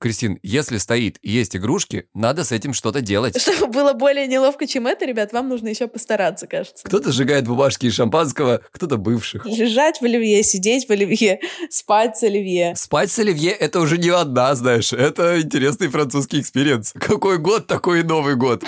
Кристин, 0.00 0.38
если 0.44 0.78
стоит 0.78 1.18
и 1.22 1.30
есть 1.30 1.56
игрушки, 1.56 2.06
надо 2.14 2.44
с 2.44 2.52
этим 2.52 2.72
что-то 2.72 3.00
делать. 3.00 3.40
Чтобы 3.40 3.66
было 3.66 3.92
более 3.94 4.28
неловко, 4.28 4.66
чем 4.66 4.86
это, 4.86 5.04
ребят, 5.04 5.32
вам 5.32 5.48
нужно 5.48 5.68
еще 5.68 5.88
постараться, 5.88 6.46
кажется. 6.46 6.84
Кто-то 6.84 7.10
сжигает 7.10 7.46
бумажки 7.46 7.86
из 7.86 7.94
шампанского, 7.94 8.60
кто-то 8.70 8.96
бывших. 8.96 9.44
Лежать 9.44 10.00
в 10.00 10.04
оливье, 10.04 10.42
сидеть 10.44 10.86
в 10.86 10.90
оливье, 10.90 11.40
спать 11.68 12.16
с 12.16 12.22
оливье. 12.22 12.74
Спать 12.76 13.10
с 13.10 13.18
Оливье– 13.18 13.50
это 13.60 13.80
уже 13.80 13.98
не 13.98 14.10
одна, 14.10 14.54
знаешь. 14.54 14.92
Это 14.92 15.40
интересный 15.40 15.88
французский 15.88 16.40
experience. 16.40 16.92
Какой 16.92 17.38
год, 17.38 17.66
такой 17.66 18.00
и 18.00 18.02
Новый 18.04 18.36
год. 18.36 18.64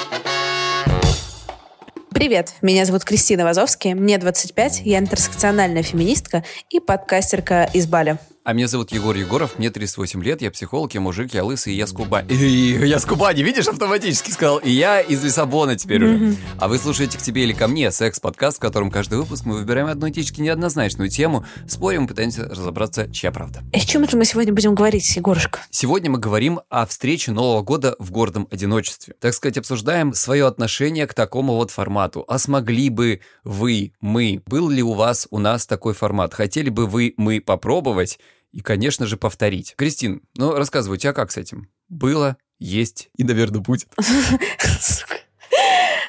Привет, 2.13 2.55
меня 2.61 2.85
зовут 2.85 3.05
Кристина 3.05 3.45
Вазовский, 3.45 3.95
мне 3.95 4.19
25, 4.19 4.83
я 4.85 4.99
интерсекциональная 4.99 5.83
феминистка 5.83 6.45
и 6.69 6.81
подкастерка 6.81 7.65
из 7.73 7.87
Бали. 7.87 8.19
А 8.43 8.55
меня 8.55 8.69
зовут 8.69 8.91
Егор 8.91 9.15
Егоров, 9.15 9.59
мне 9.59 9.69
38 9.69 10.25
лет, 10.25 10.41
я 10.41 10.51
психолог, 10.51 10.95
я 10.95 11.01
мужик, 11.03 11.35
я 11.35 11.45
лысый, 11.45 11.75
я 11.75 11.87
с 11.87 11.93
Кубани. 11.93 12.33
И 12.33 12.87
я 12.87 12.99
с 12.99 13.05
Кубани, 13.05 13.43
видишь, 13.43 13.69
автоматически 13.69 14.31
сказал. 14.31 14.57
И 14.57 14.71
я 14.71 15.03
из 15.03 15.23
Лиссабона 15.23 15.77
теперь 15.77 16.03
уже. 16.03 16.37
А 16.57 16.69
вы 16.69 16.79
слушаете 16.79 17.19
«К 17.19 17.21
тебе 17.21 17.43
или 17.43 17.53
ко 17.53 17.69
мне» 17.69 17.91
секс-подкаст, 17.91 18.57
в 18.57 18.61
котором 18.61 18.91
каждый 18.91 19.19
выпуск 19.19 19.45
мы 19.45 19.59
выбираем 19.59 19.89
одну 19.89 20.09
этически 20.09 20.41
неоднозначную 20.41 21.11
тему, 21.11 21.45
спорим 21.69 22.07
и 22.07 22.09
пытаемся 22.09 22.49
разобраться, 22.49 23.13
чья 23.13 23.31
правда. 23.31 23.63
И 23.75 23.77
о 23.77 23.81
чем 23.81 24.09
же 24.09 24.17
мы 24.17 24.25
сегодня 24.25 24.55
будем 24.55 24.75
говорить, 24.75 25.15
Егорушка? 25.17 25.61
Сегодня 25.71 26.11
мы 26.11 26.19
говорим 26.19 26.61
о 26.71 26.87
встрече 26.87 27.33
Нового 27.33 27.61
года 27.61 27.95
в 27.99 28.11
гордом 28.11 28.49
одиночестве. 28.51 29.13
Так 29.21 29.35
сказать, 29.35 29.59
обсуждаем 29.59 30.15
свое 30.15 30.47
отношение 30.47 31.07
к 31.07 31.13
такому 31.13 31.57
вот 31.57 31.71
формату. 31.71 32.25
А 32.27 32.39
смогли 32.39 32.89
бы 32.89 33.21
вы, 33.45 33.93
мы, 34.01 34.43
был 34.47 34.71
ли 34.71 34.83
у 34.83 34.95
вас, 34.95 35.29
у 35.31 35.39
нас 35.39 35.67
такой 35.67 35.93
формат? 35.93 36.33
Хотели 36.33 36.71
бы 36.71 36.87
вы, 36.87 37.13
мы 37.19 37.43
попробовать? 37.43 38.19
И, 38.53 38.61
конечно 38.61 39.07
же, 39.07 39.17
повторить. 39.17 39.75
Кристин, 39.77 40.23
ну 40.37 40.55
рассказывай, 40.55 40.95
у 40.95 40.99
тебя 40.99 41.13
как 41.13 41.31
с 41.31 41.37
этим? 41.37 41.69
Было, 41.89 42.37
есть 42.59 43.11
и, 43.17 43.25
наверное, 43.25 43.61
будет. 43.61 43.89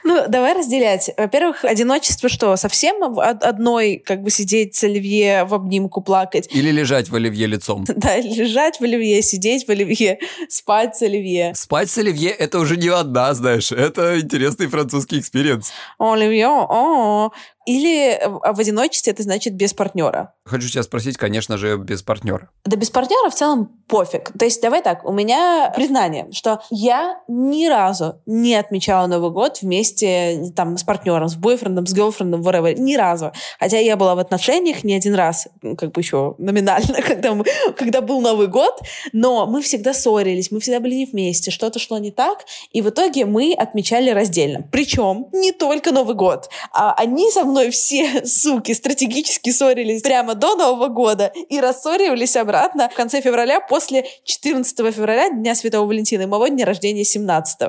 Ну, 0.04 0.26
давай 0.28 0.54
разделять. 0.54 1.12
Во-первых, 1.16 1.64
одиночество 1.64 2.28
что? 2.28 2.56
Совсем 2.56 3.18
одной 3.20 4.02
как 4.04 4.24
бы 4.24 4.30
сидеть 4.30 4.76
с 4.76 4.84
оливье 4.84 5.46
в 5.46 5.54
обнимку 5.54 6.02
плакать? 6.02 6.50
Или 6.52 6.72
лежать 6.72 7.10
в 7.10 7.16
оливье 7.16 7.48
лицом. 7.48 7.86
Да, 8.02 8.18
лежать 8.18 8.80
в 8.80 8.84
оливье, 8.84 9.22
сидеть 9.22 9.68
в 9.68 9.70
оливье, 9.70 10.18
спать 10.50 10.96
с 10.96 11.04
оливье. 11.04 11.54
Спать 11.56 11.90
с 11.90 11.98
оливье– 12.00 12.30
это 12.32 12.58
уже 12.60 12.78
не 12.78 12.88
одна, 12.88 13.34
знаешь. 13.36 13.72
Это 13.72 14.20
интересный 14.20 14.68
французский 14.68 15.20
experience. 15.20 15.72
Оливье, 16.00 16.48
о 16.48 17.32
Или 17.66 18.20
в 18.26 18.52
в 18.54 18.60
одиночестве 18.60 19.14
это 19.14 19.24
значит 19.24 19.56
без 19.56 19.74
партнера. 19.74 20.34
Хочу 20.46 20.70
тебя 20.70 20.84
спросить, 20.84 21.18
конечно 21.18 21.58
же, 21.58 21.78
без 21.78 22.02
партнера. 22.02 22.50
Да 22.66 22.78
без 22.78 22.90
партнера 22.90 23.30
в 23.30 23.36
целом 23.36 23.70
пофиг. 23.88 24.32
То 24.38 24.46
есть 24.46 24.62
давай 24.62 24.82
так, 24.82 25.06
у 25.06 25.12
меня 25.12 25.72
признание, 25.76 26.28
что 26.32 26.62
я 26.70 27.20
ни 27.28 27.68
разу 27.68 28.22
не 28.26 28.56
отмечала 28.56 29.08
Новый 29.08 29.32
год 29.32 29.60
вместе 29.62 30.52
там 30.56 30.78
с 30.78 30.84
партнером, 30.84 31.28
с 31.28 31.36
бойфрендом, 31.36 31.88
с 31.88 31.94
гелфрендом, 31.94 32.42
whatever. 32.42 32.74
Ни 32.78 32.96
разу. 32.96 33.32
Хотя 33.60 33.78
я 33.80 33.98
была 33.98 34.16
в 34.16 34.20
отношениях 34.20 34.84
не 34.84 34.94
один 34.94 35.16
раз, 35.16 35.48
как 35.78 35.92
бы 35.92 36.02
еще 36.02 36.36
номинально, 36.38 37.02
когда, 37.08 37.34
мы, 37.34 37.46
когда 37.78 38.02
был 38.02 38.22
Новый 38.22 38.48
год, 38.48 38.80
но 39.14 39.46
мы 39.46 39.62
всегда 39.62 39.94
ссорились, 39.94 40.52
мы 40.52 40.60
всегда 40.60 40.80
были 40.80 40.96
не 40.96 41.06
вместе, 41.06 41.52
что-то 41.52 41.80
шло 41.80 41.98
не 41.98 42.12
так, 42.12 42.46
и 42.72 42.82
в 42.82 42.90
итоге 42.90 43.26
мы 43.26 43.54
отмечали 43.54 44.10
раздельно. 44.10 44.68
Причем 44.72 45.28
не 45.34 45.52
только 45.52 45.92
Новый 45.92 46.16
год, 46.16 46.50
а 46.74 46.94
они 46.94 47.30
со 47.32 47.44
мной 47.44 47.51
все, 47.72 48.26
суки, 48.26 48.74
стратегически 48.74 49.52
ссорились 49.52 50.02
прямо 50.02 50.36
до 50.36 50.56
Нового 50.56 50.88
года 50.88 51.32
и 51.50 51.60
рассоривались 51.60 52.36
обратно 52.36 52.90
в 52.90 52.96
конце 52.96 53.22
февраля 53.22 53.60
после 53.60 54.06
14 54.24 54.78
февраля, 54.94 55.30
Дня 55.30 55.56
Святого 55.56 55.88
Валентина, 55.88 56.24
и 56.24 56.26
моего 56.26 56.48
дня 56.48 56.66
рождения 56.66 57.04
17 57.04 57.60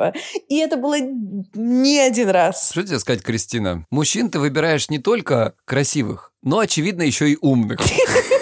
И 0.49 0.59
это 0.59 0.77
было 0.77 0.97
не 1.55 1.99
один 1.99 2.31
раз. 2.31 2.71
Что 2.71 2.83
тебе 2.83 2.99
сказать, 2.99 3.23
Кристина? 3.23 3.87
Мужчин 3.91 4.31
ты 4.31 4.39
выбираешь 4.39 4.89
не 4.89 4.99
только 4.99 5.55
красивых, 5.65 6.33
но, 6.43 6.61
очевидно, 6.61 7.03
еще 7.03 7.31
и 7.31 7.39
умных. 7.41 7.81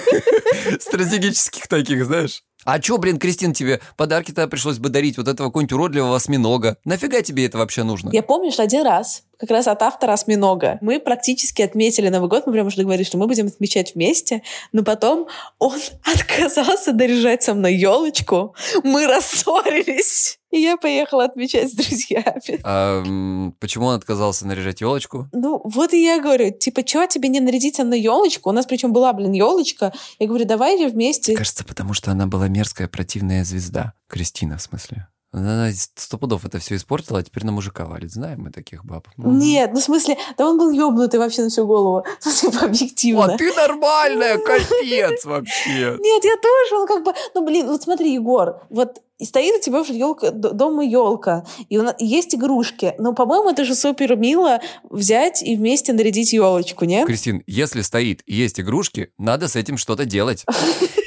Стратегических 0.81 1.67
таких, 1.69 2.05
знаешь. 2.05 2.43
А 2.65 2.79
чё, 2.79 2.99
блин, 2.99 3.19
Кристин, 3.19 3.55
тебе 3.55 3.81
подарки-то 3.97 4.47
пришлось 4.47 4.79
бы 4.79 4.91
дарить 4.91 5.17
вот 5.17 5.29
этого 5.29 5.49
какого-нибудь 5.49 5.73
уродливого 5.73 6.17
осьминога? 6.17 6.77
Нафига 6.85 7.23
тебе 7.23 7.47
это 7.47 7.59
вообще 7.59 7.85
нужно? 7.85 8.11
Я 8.13 8.23
помню, 8.23 8.53
что 8.53 8.63
один 8.63 8.85
раз, 8.85 9.23
как 9.39 9.51
раз 9.51 9.67
от 9.67 9.83
автора 9.83 10.13
«Осьминога», 10.13 10.79
мы 10.83 11.01
практически 11.01 11.63
отметили 11.63 12.09
Новый 12.11 12.29
год, 12.29 12.47
мы 12.47 12.53
прям 12.53 12.67
уже 12.67 12.77
договорились, 12.77 13.07
что 13.07 13.17
мы 13.17 13.27
будем 13.27 13.47
отмечать 13.47 13.95
вместе, 13.95 14.43
но 14.73 14.83
потом 14.83 15.29
он 15.59 15.79
отказался 16.15 16.93
наряжать 16.93 17.43
со 17.43 17.55
мной 17.55 17.75
елочку, 17.75 18.55
мы 18.85 19.07
рассорились, 19.07 20.39
и 20.51 20.61
я 20.61 20.77
поехала 20.77 21.25
отмечать 21.25 21.71
с 21.71 21.75
друзьями. 21.75 22.61
А, 22.65 23.53
почему 23.61 23.87
он 23.87 23.95
отказался 23.95 24.47
наряжать 24.47 24.81
елочку? 24.81 25.29
Ну, 25.33 25.61
вот 25.65 25.93
и 25.95 26.03
я 26.03 26.21
говорю, 26.21 26.51
типа, 26.51 26.83
чего 26.83 27.07
тебе 27.07 27.29
не 27.29 27.41
нарядить 27.41 27.77
со 27.77 27.85
мной 27.85 28.01
елочку? 28.01 28.51
У 28.51 28.53
нас 28.53 28.67
причем 28.67 28.93
была, 28.93 29.13
блин, 29.13 29.33
елочка. 29.33 29.93
Я 30.19 30.27
говорю, 30.27 30.45
давай 30.45 30.77
же 30.79 30.89
вместе. 30.89 31.37
Кажется, 31.37 31.65
потому 31.65 31.95
что 31.95 32.11
она 32.11 32.27
была 32.27 32.49
мерзкая, 32.51 32.89
противная 32.89 33.45
звезда. 33.45 33.95
Кристина, 34.09 34.59
в 34.59 34.63
смысле. 34.63 35.09
Она 35.33 35.71
сто 35.73 36.19
пудов 36.19 36.45
это 36.45 36.59
все 36.59 36.75
испортила, 36.75 37.21
а 37.21 37.23
теперь 37.23 37.45
на 37.45 37.53
мужика 37.53 37.85
валит. 37.87 38.11
Знаем 38.11 38.43
мы 38.43 38.51
таких 38.51 38.85
баб. 38.85 39.07
Мгм. 39.17 39.39
Нет, 39.39 39.71
ну 39.73 39.79
в 39.79 39.83
смысле, 39.83 40.17
да 40.37 40.49
он 40.49 40.59
был 40.59 40.71
ёбнутый 40.71 41.21
вообще 41.21 41.43
на 41.43 41.51
всю 41.51 41.67
голову. 41.67 42.05
Ну, 42.25 42.33
типа, 42.33 42.65
объективно. 42.65 43.35
О, 43.35 43.37
ты 43.37 43.53
нормальная, 43.55 44.39
капец 44.45 45.25
вообще. 45.25 45.97
Нет, 46.01 46.25
я 46.25 46.37
тоже, 46.37 46.81
он 46.81 46.87
как 46.87 47.05
бы, 47.05 47.15
ну 47.35 47.47
блин, 47.47 47.69
вот 47.69 47.83
смотри, 47.83 48.15
Егор, 48.15 48.63
вот 48.71 49.01
и 49.19 49.25
стоит 49.27 49.57
у 49.57 49.61
тебя 49.61 49.81
уже 49.83 49.93
елка, 49.93 50.31
дома 50.31 50.85
елка, 50.85 51.45
и 51.69 51.77
у 51.77 51.83
нас 51.83 51.95
есть 51.99 52.35
игрушки, 52.35 52.95
но, 52.99 53.13
по-моему, 53.13 53.51
это 53.51 53.67
же 53.67 53.75
супер 53.75 54.17
мило 54.17 54.61
взять 54.89 55.43
и 55.43 55.57
вместе 55.57 55.93
нарядить 55.93 56.33
елочку, 56.33 56.87
нет? 56.87 57.07
Кристин, 57.07 57.43
если 57.47 57.83
стоит 57.83 58.23
и 58.25 58.35
есть 58.35 58.59
игрушки, 58.59 59.13
надо 59.19 59.47
с 59.49 59.57
этим 59.57 59.77
что-то 59.77 60.07
делать. 60.07 60.47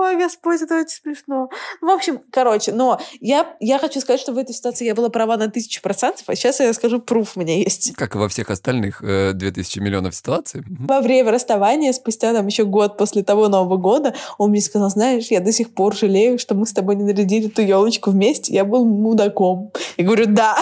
Ой, 0.00 0.16
Господь, 0.16 0.62
это 0.62 0.80
очень 0.80 0.96
смешно. 1.02 1.50
Ну, 1.82 1.88
В 1.88 1.94
общем, 1.94 2.22
короче, 2.30 2.72
но 2.72 2.98
я, 3.20 3.54
я 3.60 3.78
хочу 3.78 4.00
сказать, 4.00 4.18
что 4.18 4.32
в 4.32 4.38
этой 4.38 4.54
ситуации 4.54 4.86
я 4.86 4.94
была 4.94 5.10
права 5.10 5.36
на 5.36 5.50
тысячу 5.50 5.82
процентов, 5.82 6.24
а 6.26 6.34
сейчас 6.34 6.60
я 6.60 6.72
скажу, 6.72 7.00
пруф 7.00 7.36
у 7.36 7.40
меня 7.40 7.58
есть. 7.58 7.92
Как 7.96 8.14
и 8.14 8.18
во 8.18 8.30
всех 8.30 8.48
остальных 8.48 9.02
э, 9.02 9.32
2000 9.34 9.78
миллионов 9.80 10.14
ситуаций. 10.14 10.62
Во 10.66 11.02
время 11.02 11.32
расставания, 11.32 11.92
спустя 11.92 12.32
там 12.32 12.46
еще 12.46 12.64
год 12.64 12.96
после 12.96 13.22
того 13.22 13.48
Нового 13.48 13.76
года, 13.76 14.14
он 14.38 14.52
мне 14.52 14.62
сказал, 14.62 14.88
знаешь, 14.88 15.26
я 15.26 15.40
до 15.40 15.52
сих 15.52 15.74
пор 15.74 15.94
жалею, 15.94 16.38
что 16.38 16.54
мы 16.54 16.64
с 16.64 16.72
тобой 16.72 16.96
не 16.96 17.04
нарядили 17.04 17.48
ту 17.48 17.60
елочку 17.60 18.10
вместе, 18.10 18.54
я 18.54 18.64
был 18.64 18.86
мудаком. 18.86 19.70
Я 19.98 20.04
говорю, 20.04 20.26
да, 20.28 20.56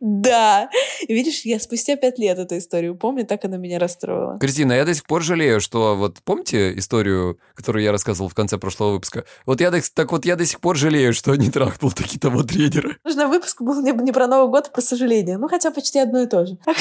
да. 0.00 0.68
И 1.06 1.12
видишь, 1.12 1.42
я 1.44 1.60
спустя 1.60 1.96
пять 1.96 2.18
лет 2.18 2.38
эту 2.38 2.56
историю 2.58 2.94
помню, 2.96 3.26
так 3.26 3.44
она 3.44 3.58
меня 3.58 3.78
расстроила. 3.78 4.38
Кристина, 4.38 4.72
я 4.72 4.84
до 4.84 4.94
сих 4.94 5.04
пор 5.04 5.22
жалею, 5.22 5.60
что 5.60 5.94
вот 5.94 6.18
помните 6.24 6.76
историю, 6.78 7.38
которую 7.54 7.84
я 7.84 7.92
рассказывал 7.92 8.28
в 8.30 8.34
конце 8.34 8.56
прошлого 8.58 8.92
выпуска? 8.92 9.24
Вот 9.46 9.60
я 9.60 9.70
до- 9.70 9.80
так 9.94 10.10
вот 10.12 10.24
я 10.24 10.36
до 10.36 10.46
сих 10.46 10.60
пор 10.60 10.76
жалею, 10.76 11.12
что 11.12 11.34
не 11.34 11.50
трахнул 11.50 11.92
такие 11.92 12.18
того 12.18 12.42
тренера. 12.42 12.96
Нужно 13.04 13.28
выпуск 13.28 13.60
был 13.60 13.82
не, 13.82 13.92
не 13.92 14.12
про 14.12 14.26
Новый 14.26 14.50
год, 14.50 14.68
а 14.68 14.70
про 14.70 14.80
сожаление. 14.80 15.36
Ну, 15.38 15.48
хотя 15.48 15.70
почти 15.70 15.98
одно 15.98 16.22
и 16.22 16.26
то 16.26 16.46
же. 16.46 16.56
А 16.66 16.72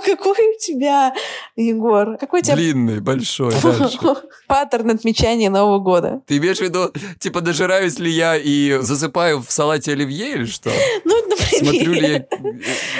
какой, 0.00 0.32
у 0.32 0.58
тебя, 0.58 1.12
Егор? 1.56 2.16
Какой 2.16 2.40
у 2.40 2.42
тебя 2.42 2.56
Длинный, 2.56 3.00
большой, 3.00 3.52
паттерн 4.48 4.90
отмечания 4.90 5.50
Нового 5.50 5.78
года? 5.78 6.22
Ты 6.26 6.38
имеешь 6.38 6.58
в 6.58 6.62
виду, 6.62 6.90
типа, 7.18 7.40
дожираюсь 7.42 7.98
ли 7.98 8.10
я 8.10 8.36
и 8.36 8.78
засыпаю 8.80 9.42
в 9.42 9.50
салате 9.50 9.92
оливье 9.92 10.32
или 10.32 10.46
что? 10.46 10.70
Ну, 11.04 11.28
например. 11.28 11.62
Смотрю 11.62 11.92
ли 11.92 12.08
я 12.08 12.26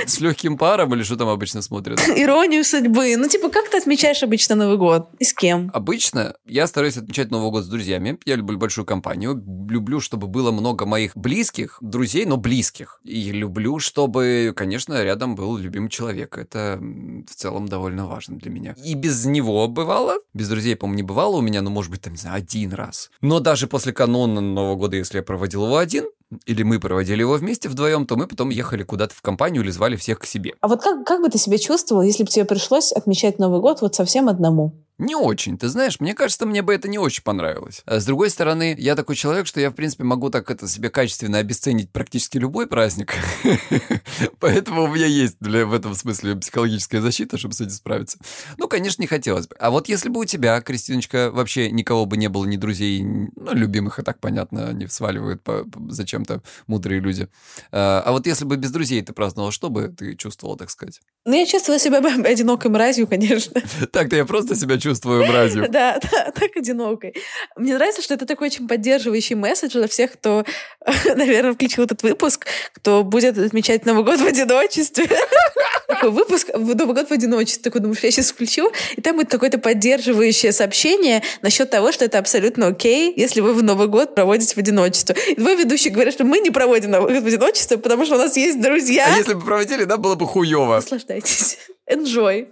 с 0.06 0.20
легким 0.20 0.58
паром 0.58 0.94
или 0.94 1.02
что 1.02 1.16
там 1.16 1.28
обычно 1.28 1.62
смотрят? 1.62 2.00
Иронию 2.16 2.64
судьбы. 2.64 3.16
Ну, 3.16 3.28
типа, 3.28 3.48
как 3.48 3.68
ты 3.68 3.78
отмечаешь 3.78 4.22
обычно 4.22 4.54
Новый 4.54 4.76
год? 4.76 5.10
И 5.18 5.24
с 5.24 5.34
кем? 5.34 5.70
Обычно 5.72 6.34
я 6.46 6.66
стараюсь 6.66 6.96
отмечать 6.96 7.30
Новый 7.30 7.50
год 7.50 7.64
с 7.64 7.68
друзьями. 7.68 8.18
Я 8.24 8.36
люблю 8.36 8.58
большую 8.58 8.84
компанию. 8.84 9.42
Люблю, 9.68 10.00
чтобы 10.00 10.26
было 10.26 10.52
много 10.52 10.86
моих 10.86 11.16
близких 11.16 11.78
друзей, 11.80 12.24
но 12.24 12.36
близких. 12.36 13.00
И 13.04 13.32
люблю, 13.32 13.78
чтобы, 13.78 14.52
конечно, 14.56 15.02
рядом 15.02 15.34
был 15.34 15.56
любимый 15.56 15.88
человек. 15.88 16.38
Это 16.38 16.78
в 16.80 17.34
целом 17.34 17.68
довольно 17.68 18.06
важно 18.06 18.38
для 18.38 18.50
меня. 18.50 18.74
И 18.84 18.94
без 18.94 19.24
него 19.24 19.68
бывало. 19.68 20.14
Без 20.34 20.48
друзей, 20.48 20.76
по-моему, 20.76 20.96
не 20.96 21.02
бывало 21.02 21.36
у 21.36 21.40
меня, 21.40 21.62
ну, 21.62 21.70
может 21.70 21.90
быть, 21.90 22.02
там, 22.02 22.12
не 22.12 22.18
знаю, 22.18 22.36
один 22.36 22.72
раз. 22.72 23.10
Но 23.20 23.40
даже 23.40 23.66
после 23.66 23.92
канона 23.92 24.40
Нового 24.40 24.76
года, 24.76 24.96
если 24.96 25.18
я 25.18 25.22
проводил 25.22 25.64
его 25.66 25.76
один, 25.76 26.04
или 26.46 26.62
мы 26.62 26.80
проводили 26.80 27.20
его 27.20 27.34
вместе 27.34 27.68
вдвоем, 27.68 28.06
то 28.06 28.16
мы 28.16 28.26
потом 28.26 28.50
ехали 28.50 28.82
куда-то 28.82 29.14
в 29.14 29.22
компанию 29.22 29.62
или 29.62 29.70
звали 29.70 29.96
всех 29.96 30.20
к 30.20 30.26
себе. 30.26 30.54
А 30.60 30.68
вот 30.68 30.82
как, 30.82 31.06
как 31.06 31.20
бы 31.20 31.28
ты 31.28 31.38
себя 31.38 31.58
чувствовал, 31.58 32.02
если 32.02 32.22
бы 32.24 32.30
тебе 32.30 32.44
пришлось 32.44 32.92
отмечать 32.92 33.38
Новый 33.38 33.60
год 33.60 33.80
вот 33.80 33.94
совсем 33.94 34.28
одному? 34.28 34.74
Не 34.98 35.16
очень, 35.16 35.56
ты 35.56 35.68
знаешь, 35.68 36.00
мне 36.00 36.14
кажется, 36.14 36.44
мне 36.44 36.62
бы 36.62 36.74
это 36.74 36.86
не 36.86 36.98
очень 36.98 37.22
понравилось. 37.22 37.82
А 37.86 37.98
с 37.98 38.04
другой 38.04 38.28
стороны, 38.28 38.76
я 38.78 38.94
такой 38.94 39.16
человек, 39.16 39.46
что 39.46 39.58
я, 39.58 39.70
в 39.70 39.74
принципе, 39.74 40.04
могу 40.04 40.28
так 40.28 40.50
это 40.50 40.68
себе 40.68 40.90
качественно 40.90 41.38
обесценить 41.38 41.90
практически 41.90 42.36
любой 42.36 42.66
праздник. 42.66 43.14
Поэтому 44.38 44.84
у 44.84 44.88
меня 44.88 45.06
есть 45.06 45.36
для, 45.40 45.64
в 45.64 45.72
этом 45.72 45.94
смысле 45.94 46.36
психологическая 46.36 47.00
защита, 47.00 47.38
чтобы 47.38 47.54
с 47.54 47.60
этим 47.62 47.70
справиться. 47.70 48.18
Ну, 48.58 48.68
конечно, 48.68 49.00
не 49.00 49.08
хотелось 49.08 49.48
бы. 49.48 49.56
А 49.58 49.70
вот 49.70 49.88
если 49.88 50.10
бы 50.10 50.20
у 50.20 50.24
тебя, 50.26 50.60
Кристиночка, 50.60 51.30
вообще 51.32 51.70
никого 51.70 52.04
бы 52.04 52.18
не 52.18 52.28
было, 52.28 52.44
ни 52.44 52.56
друзей, 52.56 53.02
ну, 53.02 53.54
любимых, 53.54 53.98
и 53.98 54.02
так 54.02 54.20
понятно, 54.20 54.68
они 54.68 54.86
сваливают 54.88 55.42
по, 55.42 55.64
по, 55.64 55.90
зачем-то 55.90 56.42
мудрые 56.66 57.00
люди. 57.00 57.28
А, 57.70 58.02
а 58.04 58.12
вот 58.12 58.26
если 58.26 58.44
бы 58.44 58.56
без 58.56 58.70
друзей 58.70 59.00
ты 59.02 59.14
праздновал, 59.14 59.52
что 59.52 59.70
бы 59.70 59.88
ты 59.88 60.16
чувствовал, 60.16 60.56
так 60.56 60.70
сказать? 60.70 61.00
Ну, 61.24 61.34
я 61.34 61.46
чувствовала 61.46 61.80
себя 61.80 61.98
одинокой 62.24 62.70
мразью, 62.70 63.06
конечно. 63.06 63.60
Так-то 63.90 64.16
я 64.16 64.26
просто 64.26 64.54
себя 64.54 64.78
чувствую 64.82 65.26
мразью. 65.26 65.66
Да, 65.72 65.98
да, 66.02 66.30
так 66.32 66.56
одинокой. 66.56 67.14
Мне 67.56 67.74
нравится, 67.74 68.02
что 68.02 68.14
это 68.14 68.26
такой 68.26 68.48
очень 68.48 68.68
поддерживающий 68.68 69.36
месседж 69.36 69.72
для 69.72 69.88
всех, 69.88 70.12
кто, 70.12 70.44
наверное, 71.14 71.54
включил 71.54 71.84
этот 71.84 72.02
выпуск, 72.02 72.46
кто 72.74 73.02
будет 73.04 73.38
отмечать 73.38 73.86
Новый 73.86 74.04
год 74.04 74.20
в 74.20 74.26
одиночестве. 74.26 75.08
Такой 75.88 76.10
выпуск 76.10 76.50
в 76.52 76.74
Новый 76.74 76.94
год 76.94 77.08
в 77.08 77.12
одиночестве. 77.12 77.62
Такой, 77.62 77.80
думаешь, 77.80 78.00
я 78.02 78.10
сейчас 78.10 78.30
включу, 78.30 78.72
и 78.96 79.00
там 79.00 79.16
будет 79.16 79.30
какое-то 79.30 79.58
поддерживающее 79.58 80.52
сообщение 80.52 81.22
насчет 81.42 81.70
того, 81.70 81.92
что 81.92 82.04
это 82.04 82.18
абсолютно 82.18 82.68
окей, 82.68 83.12
если 83.14 83.40
вы 83.40 83.54
в 83.54 83.62
Новый 83.62 83.88
год 83.88 84.14
проводите 84.14 84.54
в 84.54 84.58
одиночестве. 84.58 85.16
И 85.28 85.34
твой 85.34 85.56
ведущий 85.56 85.90
говорит, 85.90 86.14
что 86.14 86.24
мы 86.24 86.40
не 86.40 86.50
проводим 86.50 86.90
Новый 86.90 87.14
год 87.14 87.22
в 87.22 87.26
одиночестве, 87.26 87.78
потому 87.78 88.04
что 88.04 88.16
у 88.16 88.18
нас 88.18 88.36
есть 88.36 88.60
друзья. 88.60 89.06
А 89.14 89.18
если 89.18 89.34
бы 89.34 89.40
проводили, 89.42 89.84
да, 89.84 89.96
было 89.96 90.14
бы 90.14 90.26
хуево. 90.26 90.76
Наслаждайтесь. 90.76 91.58
Enjoy. 91.90 92.48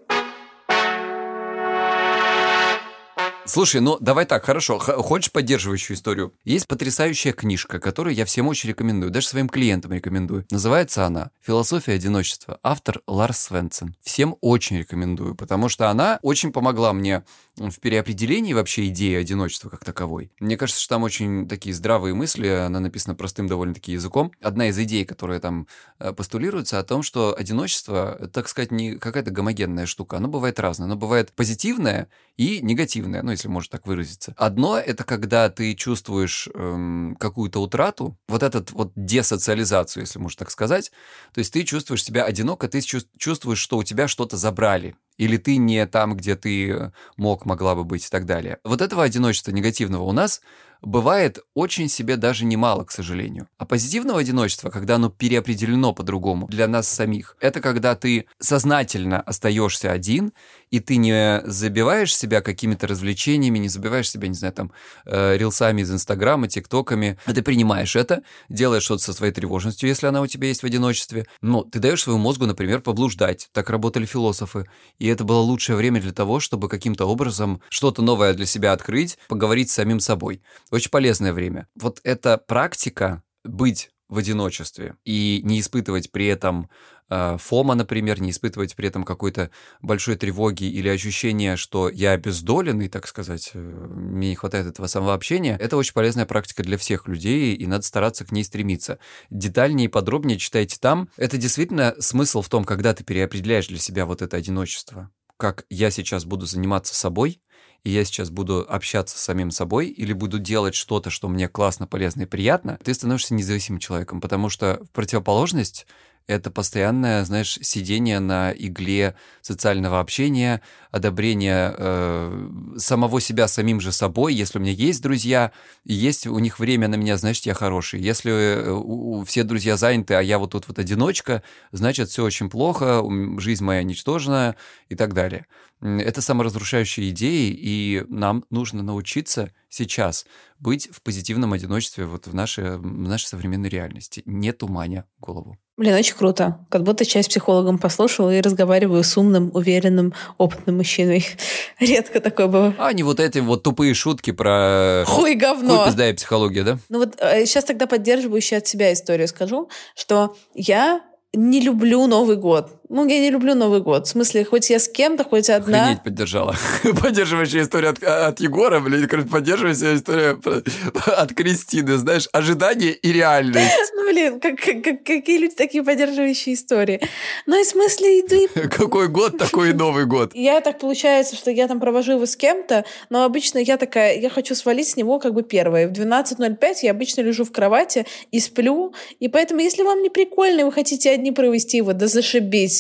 Слушай, 3.50 3.80
ну 3.80 3.98
давай 3.98 4.26
так, 4.26 4.44
хорошо. 4.44 4.78
Х- 4.78 4.98
хочешь 4.98 5.32
поддерживающую 5.32 5.96
историю? 5.96 6.32
Есть 6.44 6.68
потрясающая 6.68 7.32
книжка, 7.32 7.80
которую 7.80 8.14
я 8.14 8.24
всем 8.24 8.46
очень 8.46 8.68
рекомендую, 8.68 9.10
даже 9.10 9.26
своим 9.26 9.48
клиентам 9.48 9.92
рекомендую. 9.92 10.46
Называется 10.52 11.04
она 11.04 11.32
«Философия 11.40 11.94
одиночества». 11.94 12.60
Автор 12.62 13.00
Ларс 13.08 13.40
Свенсен. 13.40 13.96
Всем 14.02 14.36
очень 14.40 14.78
рекомендую, 14.78 15.34
потому 15.34 15.68
что 15.68 15.90
она 15.90 16.20
очень 16.22 16.52
помогла 16.52 16.92
мне 16.92 17.24
в 17.56 17.80
переопределении 17.80 18.52
вообще 18.52 18.86
идеи 18.86 19.16
одиночества 19.16 19.68
как 19.68 19.84
таковой. 19.84 20.30
Мне 20.38 20.56
кажется, 20.56 20.80
что 20.80 20.94
там 20.94 21.02
очень 21.02 21.48
такие 21.48 21.74
здравые 21.74 22.14
мысли, 22.14 22.46
она 22.46 22.78
написана 22.78 23.16
простым 23.16 23.48
довольно-таки 23.48 23.90
языком. 23.90 24.30
Одна 24.40 24.68
из 24.68 24.78
идей, 24.78 25.04
которая 25.04 25.40
там 25.40 25.66
э, 25.98 26.12
постулируется, 26.12 26.78
о 26.78 26.84
том, 26.84 27.02
что 27.02 27.36
одиночество, 27.36 28.30
так 28.32 28.48
сказать, 28.48 28.70
не 28.70 28.94
какая-то 28.94 29.32
гомогенная 29.32 29.86
штука, 29.86 30.18
оно 30.18 30.28
бывает 30.28 30.60
разное. 30.60 30.86
Оно 30.86 30.94
бывает 30.94 31.32
позитивное 31.32 32.08
и 32.36 32.60
негативное, 32.62 33.22
ну, 33.24 33.32
если 33.40 33.48
можно 33.48 33.70
так 33.70 33.86
выразиться. 33.86 34.34
Одно— 34.36 34.78
это 34.78 35.04
когда 35.04 35.48
ты 35.48 35.74
чувствуешь 35.74 36.48
эм, 36.54 37.16
какую-то 37.18 37.60
утрату, 37.60 38.18
вот 38.28 38.42
этот 38.42 38.70
вот 38.72 38.92
десоциализацию, 38.94 40.02
если 40.02 40.18
можно 40.18 40.40
так 40.40 40.50
сказать. 40.50 40.92
То 41.32 41.38
есть 41.38 41.52
ты 41.52 41.64
чувствуешь 41.64 42.04
себя 42.04 42.24
одиноко, 42.24 42.68
ты 42.68 42.80
чувствуешь, 42.80 43.58
что 43.58 43.78
у 43.78 43.82
тебя 43.82 44.08
что-то 44.08 44.36
забрали, 44.36 44.94
или 45.16 45.38
ты 45.38 45.56
не 45.56 45.86
там, 45.86 46.16
где 46.16 46.36
ты 46.36 46.92
мог, 47.16 47.46
могла 47.46 47.74
бы 47.74 47.84
быть 47.84 48.06
и 48.06 48.10
так 48.10 48.26
далее. 48.26 48.58
Вот 48.62 48.82
этого 48.82 49.02
одиночества 49.02 49.52
негативного 49.52 50.02
у 50.02 50.12
нас 50.12 50.42
бывает 50.82 51.40
очень 51.54 51.88
себе 51.88 52.16
даже 52.16 52.44
немало, 52.44 52.84
к 52.84 52.90
сожалению. 52.90 53.48
А 53.58 53.66
позитивного 53.66 54.20
одиночества, 54.20 54.70
когда 54.70 54.96
оно 54.96 55.10
переопределено 55.10 55.92
по-другому 55.92 56.46
для 56.48 56.68
нас 56.68 56.88
самих, 56.88 57.36
это 57.40 57.60
когда 57.60 57.94
ты 57.94 58.26
сознательно 58.38 59.20
остаешься 59.20 59.92
один, 59.92 60.32
и 60.70 60.80
ты 60.80 60.96
не 60.96 61.42
забиваешь 61.44 62.16
себя 62.16 62.40
какими-то 62.40 62.86
развлечениями, 62.86 63.58
не 63.58 63.68
забиваешь 63.68 64.10
себя, 64.10 64.28
не 64.28 64.34
знаю, 64.34 64.54
там, 64.54 64.72
э, 65.04 65.36
рилсами 65.36 65.82
из 65.82 65.90
Инстаграма, 65.90 66.48
ТикТоками, 66.48 67.18
а 67.24 67.32
ты 67.32 67.42
принимаешь 67.42 67.96
это, 67.96 68.22
делаешь 68.48 68.84
что-то 68.84 69.02
со 69.02 69.12
своей 69.12 69.32
тревожностью, 69.32 69.88
если 69.88 70.06
она 70.06 70.20
у 70.20 70.26
тебя 70.26 70.48
есть 70.48 70.62
в 70.62 70.66
одиночестве, 70.66 71.26
но 71.42 71.62
ты 71.62 71.78
даешь 71.78 72.02
своему 72.02 72.22
мозгу, 72.22 72.46
например, 72.46 72.80
поблуждать. 72.80 73.48
Так 73.52 73.70
работали 73.70 74.06
философы. 74.06 74.66
И 74.98 75.06
это 75.06 75.24
было 75.24 75.40
лучшее 75.40 75.76
время 75.76 76.00
для 76.00 76.12
того, 76.12 76.40
чтобы 76.40 76.68
каким-то 76.68 77.06
образом 77.06 77.60
что-то 77.68 78.02
новое 78.02 78.34
для 78.34 78.46
себя 78.46 78.72
открыть, 78.72 79.18
поговорить 79.28 79.70
с 79.70 79.74
самим 79.74 80.00
собой. 80.00 80.40
Очень 80.70 80.90
полезное 80.90 81.32
время. 81.32 81.66
Вот 81.74 82.00
эта 82.04 82.38
практика 82.38 83.22
быть 83.44 83.90
в 84.10 84.18
одиночестве 84.18 84.96
и 85.04 85.40
не 85.44 85.60
испытывать 85.60 86.10
при 86.10 86.26
этом 86.26 86.68
э, 87.08 87.36
фома, 87.38 87.76
например, 87.76 88.20
не 88.20 88.30
испытывать 88.30 88.74
при 88.74 88.88
этом 88.88 89.04
какой-то 89.04 89.50
большой 89.82 90.16
тревоги 90.16 90.64
или 90.64 90.88
ощущения, 90.88 91.56
что 91.56 91.88
я 91.88 92.12
обездоленный, 92.12 92.88
так 92.88 93.06
сказать, 93.06 93.52
э, 93.54 93.58
мне 93.58 94.30
не 94.30 94.34
хватает 94.34 94.66
этого 94.66 94.88
самого 94.88 95.14
общения, 95.14 95.56
это 95.60 95.76
очень 95.76 95.94
полезная 95.94 96.26
практика 96.26 96.64
для 96.64 96.76
всех 96.76 97.06
людей, 97.06 97.54
и 97.54 97.66
надо 97.68 97.84
стараться 97.84 98.24
к 98.24 98.32
ней 98.32 98.42
стремиться. 98.42 98.98
Детальнее 99.30 99.86
и 99.86 99.88
подробнее 99.90 100.38
читайте 100.38 100.76
там. 100.80 101.08
Это 101.16 101.36
действительно 101.36 101.94
смысл 102.00 102.42
в 102.42 102.48
том, 102.48 102.64
когда 102.64 102.94
ты 102.94 103.04
переопределяешь 103.04 103.68
для 103.68 103.78
себя 103.78 104.06
вот 104.06 104.22
это 104.22 104.36
одиночество. 104.36 105.10
Как 105.40 105.64
я 105.70 105.90
сейчас 105.90 106.26
буду 106.26 106.44
заниматься 106.44 106.94
собой, 106.94 107.40
и 107.82 107.88
я 107.88 108.04
сейчас 108.04 108.28
буду 108.28 108.66
общаться 108.68 109.16
с 109.16 109.22
самим 109.22 109.50
собой 109.50 109.88
или 109.88 110.12
буду 110.12 110.38
делать 110.38 110.74
что-то, 110.74 111.08
что 111.08 111.28
мне 111.28 111.48
классно, 111.48 111.86
полезно 111.86 112.24
и 112.24 112.26
приятно, 112.26 112.78
ты 112.84 112.92
становишься 112.92 113.32
независимым 113.32 113.78
человеком, 113.78 114.20
потому 114.20 114.50
что 114.50 114.82
в 114.84 114.90
противоположность 114.90 115.86
это 116.30 116.50
постоянное, 116.50 117.24
знаешь, 117.24 117.58
сидение 117.60 118.20
на 118.20 118.52
игле 118.52 119.16
социального 119.40 119.98
общения, 119.98 120.62
одобрение 120.92 121.74
э, 121.76 122.48
самого 122.76 123.20
себя 123.20 123.48
самим 123.48 123.80
же 123.80 123.90
собой. 123.90 124.34
Если 124.34 124.58
у 124.58 124.60
меня 124.60 124.72
есть 124.72 125.02
друзья, 125.02 125.50
есть 125.84 126.26
у 126.26 126.38
них 126.38 126.60
время 126.60 126.88
на 126.88 126.94
меня, 126.94 127.16
значит, 127.16 127.46
я 127.46 127.54
хороший. 127.54 128.00
Если 128.00 128.30
э, 128.32 128.70
у, 128.70 129.18
у, 129.18 129.24
все 129.24 129.42
друзья 129.42 129.76
заняты, 129.76 130.14
а 130.14 130.22
я 130.22 130.38
вот 130.38 130.52
тут 130.52 130.68
вот 130.68 130.78
одиночка, 130.78 131.42
значит, 131.72 132.08
все 132.10 132.24
очень 132.24 132.48
плохо, 132.48 133.02
жизнь 133.38 133.64
моя 133.64 133.82
ничтожная 133.82 134.56
и 134.88 134.94
так 134.94 135.14
далее. 135.14 135.46
Это 135.80 136.20
саморазрушающие 136.20 137.08
идеи, 137.10 137.50
и 137.50 138.04
нам 138.08 138.44
нужно 138.50 138.82
научиться 138.82 139.52
сейчас 139.70 140.26
быть 140.58 140.90
в 140.92 141.00
позитивном 141.00 141.54
одиночестве 141.54 142.04
вот 142.04 142.26
в 142.26 142.34
нашей, 142.34 142.76
в 142.76 142.84
нашей 142.84 143.26
современной 143.26 143.70
реальности, 143.70 144.22
не 144.26 144.52
туманя 144.52 145.06
голову. 145.18 145.58
Блин, 145.80 145.94
очень 145.94 146.14
круто. 146.14 146.58
Как 146.68 146.82
будто 146.82 147.06
часть 147.06 147.30
психологом 147.30 147.78
послушала 147.78 148.34
и 148.36 148.42
разговариваю 148.42 149.02
с 149.02 149.16
умным, 149.16 149.50
уверенным, 149.54 150.12
опытным 150.36 150.76
мужчиной. 150.76 151.26
Редко 151.80 152.20
такое 152.20 152.48
было. 152.48 152.74
А 152.76 152.92
не 152.92 153.02
вот 153.02 153.18
эти 153.18 153.38
вот 153.38 153.62
тупые 153.62 153.94
шутки 153.94 154.30
про... 154.30 155.04
Хуй 155.06 155.36
говно. 155.36 155.78
Хуй 155.78 155.86
пизда 155.86 156.10
и 156.10 156.12
психология, 156.12 156.64
да? 156.64 156.78
Ну 156.90 156.98
вот 156.98 157.14
сейчас 157.18 157.64
э, 157.64 157.68
тогда 157.68 157.86
поддерживающую 157.86 158.58
от 158.58 158.66
себя 158.66 158.92
историю 158.92 159.26
скажу, 159.26 159.70
что 159.96 160.36
я 160.54 161.00
не 161.32 161.62
люблю 161.62 162.06
Новый 162.06 162.36
год. 162.36 162.79
Ну, 162.92 163.06
я 163.06 163.20
не 163.20 163.30
люблю 163.30 163.54
Новый 163.54 163.80
год. 163.80 164.08
В 164.08 164.10
смысле, 164.10 164.44
хоть 164.44 164.68
я 164.68 164.80
с 164.80 164.88
кем-то, 164.88 165.22
хоть 165.22 165.48
одна... 165.48 165.82
Охренеть 165.82 166.02
поддержала. 166.02 166.56
Поддерживающая 167.00 167.62
история 167.62 167.90
от, 167.90 168.02
от 168.02 168.40
Егора, 168.40 168.80
блин, 168.80 169.08
поддерживающая 169.28 169.94
история 169.94 170.36
от 171.06 171.32
Кристины, 171.32 171.96
знаешь, 171.98 172.28
ожидание 172.32 172.92
и 172.92 173.12
реальность. 173.12 173.70
Ну, 174.00 174.12
блин, 174.12 174.40
как, 174.40 174.56
как, 174.56 175.04
какие 175.04 175.38
люди 175.38 175.54
такие 175.54 175.84
поддерживающие 175.84 176.54
истории? 176.54 177.00
Ну, 177.46 177.60
и 177.60 177.64
в 177.64 177.66
смысле, 177.66 178.20
иду... 178.20 178.48
Какой 178.70 179.08
год, 179.08 179.36
такой 179.36 179.70
и 179.70 179.72
Новый 179.72 180.06
год. 180.06 180.34
Я 180.34 180.60
так 180.62 180.78
получается, 180.78 181.36
что 181.36 181.50
я 181.50 181.68
там 181.68 181.80
провожу 181.80 182.12
его 182.12 182.24
с 182.24 182.34
кем-то, 182.34 182.84
но 183.10 183.24
обычно 183.24 183.58
я 183.58 183.76
такая, 183.76 184.18
я 184.18 184.30
хочу 184.30 184.54
свалить 184.54 184.88
с 184.88 184.96
него 184.96 185.18
как 185.18 185.34
бы 185.34 185.42
первой. 185.42 185.86
В 185.86 185.92
12.05 185.92 186.76
я 186.82 186.92
обычно 186.92 187.20
лежу 187.20 187.44
в 187.44 187.52
кровати 187.52 188.06
и 188.32 188.40
сплю, 188.40 188.94
и 189.18 189.28
поэтому, 189.28 189.60
если 189.60 189.82
вам 189.82 190.02
не 190.02 190.08
прикольно, 190.08 190.64
вы 190.64 190.72
хотите 190.72 191.10
одни 191.10 191.30
провести 191.30 191.76
его, 191.76 191.92
да 191.92 192.06
зашибись 192.06 192.79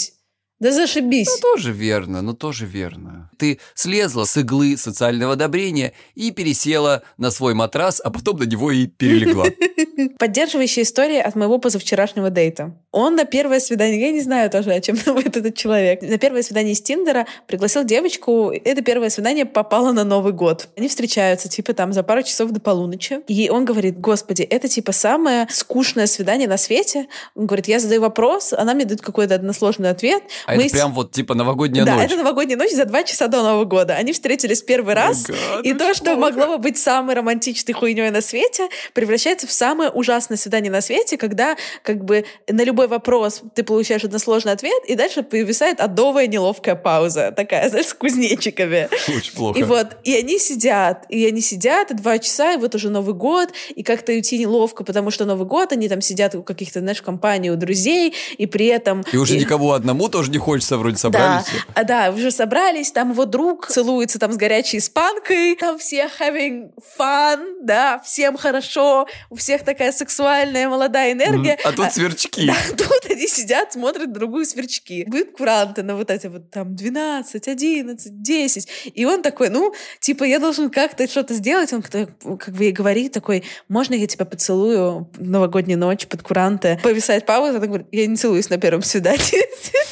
Да 0.60 0.72
зашибись. 0.72 1.26
Ну, 1.26 1.54
тоже 1.54 1.72
верно, 1.72 2.20
ну 2.20 2.34
тоже 2.34 2.66
верно. 2.66 3.30
Ты 3.38 3.58
слезла 3.74 4.26
с 4.26 4.36
иглы 4.36 4.76
социального 4.76 5.32
одобрения 5.32 5.94
и 6.14 6.30
пересела 6.32 7.02
на 7.16 7.30
свой 7.30 7.54
матрас, 7.54 7.98
а 8.04 8.10
потом 8.10 8.38
на 8.38 8.42
него 8.44 8.70
и 8.70 8.86
перелегла. 8.86 9.46
Поддерживающая 10.18 10.82
история 10.82 11.22
от 11.22 11.34
моего 11.34 11.58
позавчерашнего 11.58 12.28
дейта. 12.28 12.76
Он 12.92 13.14
на 13.14 13.24
первое 13.24 13.60
свидание, 13.60 14.00
я 14.00 14.10
не 14.10 14.20
знаю 14.20 14.50
тоже, 14.50 14.72
о 14.72 14.80
чем 14.82 14.96
думает 15.04 15.34
этот 15.34 15.56
человек, 15.56 16.02
на 16.02 16.18
первое 16.18 16.42
свидание 16.42 16.74
из 16.74 16.82
Тиндера 16.82 17.26
пригласил 17.46 17.84
девочку, 17.84 18.52
это 18.52 18.82
первое 18.82 19.08
свидание 19.08 19.46
попало 19.46 19.92
на 19.92 20.04
Новый 20.04 20.34
год. 20.34 20.68
Они 20.76 20.88
встречаются, 20.88 21.48
типа, 21.48 21.72
там, 21.72 21.94
за 21.94 22.02
пару 22.02 22.22
часов 22.22 22.50
до 22.50 22.60
полуночи. 22.60 23.20
И 23.28 23.48
он 23.48 23.64
говорит, 23.64 23.98
господи, 23.98 24.42
это, 24.42 24.68
типа, 24.68 24.92
самое 24.92 25.46
скучное 25.50 26.06
свидание 26.06 26.48
на 26.48 26.58
свете. 26.58 27.06
Он 27.34 27.46
говорит, 27.46 27.66
я 27.68 27.78
задаю 27.78 28.02
вопрос, 28.02 28.52
она 28.52 28.74
мне 28.74 28.84
дает 28.84 29.00
какой-то 29.00 29.36
односложный 29.36 29.88
ответ. 29.88 30.22
А 30.50 30.56
Мы 30.56 30.62
это 30.62 30.70
с... 30.70 30.72
прям 30.72 30.92
вот, 30.92 31.12
типа, 31.12 31.34
новогодняя 31.34 31.84
да, 31.84 31.94
ночь? 31.94 32.08
Да, 32.08 32.14
это 32.14 32.16
новогодняя 32.16 32.58
ночь 32.58 32.72
за 32.72 32.84
два 32.84 33.04
часа 33.04 33.28
до 33.28 33.42
Нового 33.42 33.64
года. 33.64 33.94
Они 33.94 34.12
встретились 34.12 34.62
первый 34.62 34.94
раз, 34.94 35.28
God, 35.28 35.62
и 35.62 35.74
то, 35.74 35.94
что 35.94 36.16
могло 36.16 36.46
бы 36.46 36.58
быть 36.58 36.76
самой 36.76 37.14
романтичной 37.14 37.72
хуйней 37.72 38.10
на 38.10 38.20
свете, 38.20 38.68
превращается 38.92 39.46
в 39.46 39.52
самое 39.52 39.90
ужасное 39.90 40.36
свидание 40.36 40.72
на 40.72 40.80
свете, 40.80 41.16
когда, 41.16 41.56
как 41.82 42.04
бы, 42.04 42.24
на 42.48 42.64
любой 42.64 42.88
вопрос 42.88 43.42
ты 43.54 43.62
получаешь 43.62 44.02
односложный 44.02 44.52
ответ, 44.52 44.82
и 44.86 44.96
дальше 44.96 45.22
повисает 45.22 45.80
адовая 45.80 46.26
неловкая 46.26 46.74
пауза, 46.74 47.32
такая, 47.32 47.68
знаешь, 47.68 47.86
с 47.86 47.94
кузнечиками. 47.94 48.88
Очень 49.08 49.34
плохо. 49.34 49.58
И 49.58 49.62
вот, 49.62 49.98
и 50.02 50.16
они 50.16 50.38
сидят, 50.38 51.06
и 51.08 51.24
они 51.26 51.40
сидят, 51.40 51.92
и 51.92 51.94
два 51.94 52.18
часа, 52.18 52.54
и 52.54 52.56
вот 52.56 52.74
уже 52.74 52.90
Новый 52.90 53.14
год, 53.14 53.50
и 53.74 53.84
как-то 53.84 54.10
уйти 54.10 54.38
неловко, 54.38 54.82
потому 54.82 55.12
что 55.12 55.24
Новый 55.26 55.46
год, 55.46 55.72
они 55.72 55.88
там 55.88 56.00
сидят 56.00 56.34
у 56.34 56.42
каких-то, 56.42 56.80
знаешь, 56.80 57.02
компаний, 57.02 57.50
у 57.50 57.56
друзей, 57.56 58.14
и 58.36 58.46
при 58.46 58.66
этом... 58.66 59.04
И 59.12 59.16
уже 59.16 59.36
и... 59.36 59.40
никого 59.40 59.74
одному 59.74 60.08
тоже 60.08 60.30
не 60.30 60.38
хочется, 60.40 60.78
вроде 60.78 60.96
собрались. 60.96 61.46
Да, 61.74 61.84
да, 61.84 62.10
уже 62.10 62.30
собрались, 62.30 62.92
там 62.92 63.12
его 63.12 63.24
друг 63.24 63.68
целуется 63.68 64.18
там 64.18 64.32
с 64.32 64.36
горячей 64.36 64.78
испанкой, 64.78 65.56
там 65.56 65.78
все 65.78 66.10
having 66.18 66.70
fun, 66.98 67.58
да, 67.62 68.00
всем 68.00 68.36
хорошо, 68.36 69.06
у 69.30 69.36
всех 69.36 69.64
такая 69.64 69.92
сексуальная 69.92 70.68
молодая 70.68 71.12
энергия. 71.12 71.58
А 71.64 71.72
тут 71.72 71.92
сверчки. 71.92 72.46
Да, 72.46 72.54
тут 72.76 73.10
они 73.10 73.26
сидят, 73.26 73.72
смотрят 73.72 74.12
другую 74.12 74.44
сверчки. 74.44 75.04
Будет 75.06 75.32
куранты 75.32 75.82
на 75.82 75.96
вот 75.96 76.10
эти 76.10 76.26
вот 76.26 76.50
там 76.50 76.74
12, 76.74 77.48
11, 77.48 78.22
10. 78.22 78.68
И 78.94 79.04
он 79.04 79.22
такой, 79.22 79.50
ну, 79.50 79.74
типа, 80.00 80.24
я 80.24 80.38
должен 80.38 80.70
как-то 80.70 81.06
что-то 81.08 81.34
сделать. 81.34 81.72
Он 81.72 81.82
как 81.82 82.54
бы 82.54 82.64
ей 82.64 82.72
говорит 82.72 83.12
такой, 83.12 83.44
можно 83.68 83.94
я 83.94 84.06
тебя 84.06 84.24
поцелую 84.24 85.10
новогоднюю 85.18 85.78
ночь 85.78 86.06
под 86.06 86.22
куранты? 86.22 86.80
Повисает 86.82 87.26
пауза, 87.26 87.56
она 87.56 87.66
говорит, 87.66 87.86
я 87.92 88.06
не 88.06 88.16
целуюсь 88.16 88.50
на 88.50 88.58
первом 88.58 88.82
свидании. 88.82 89.20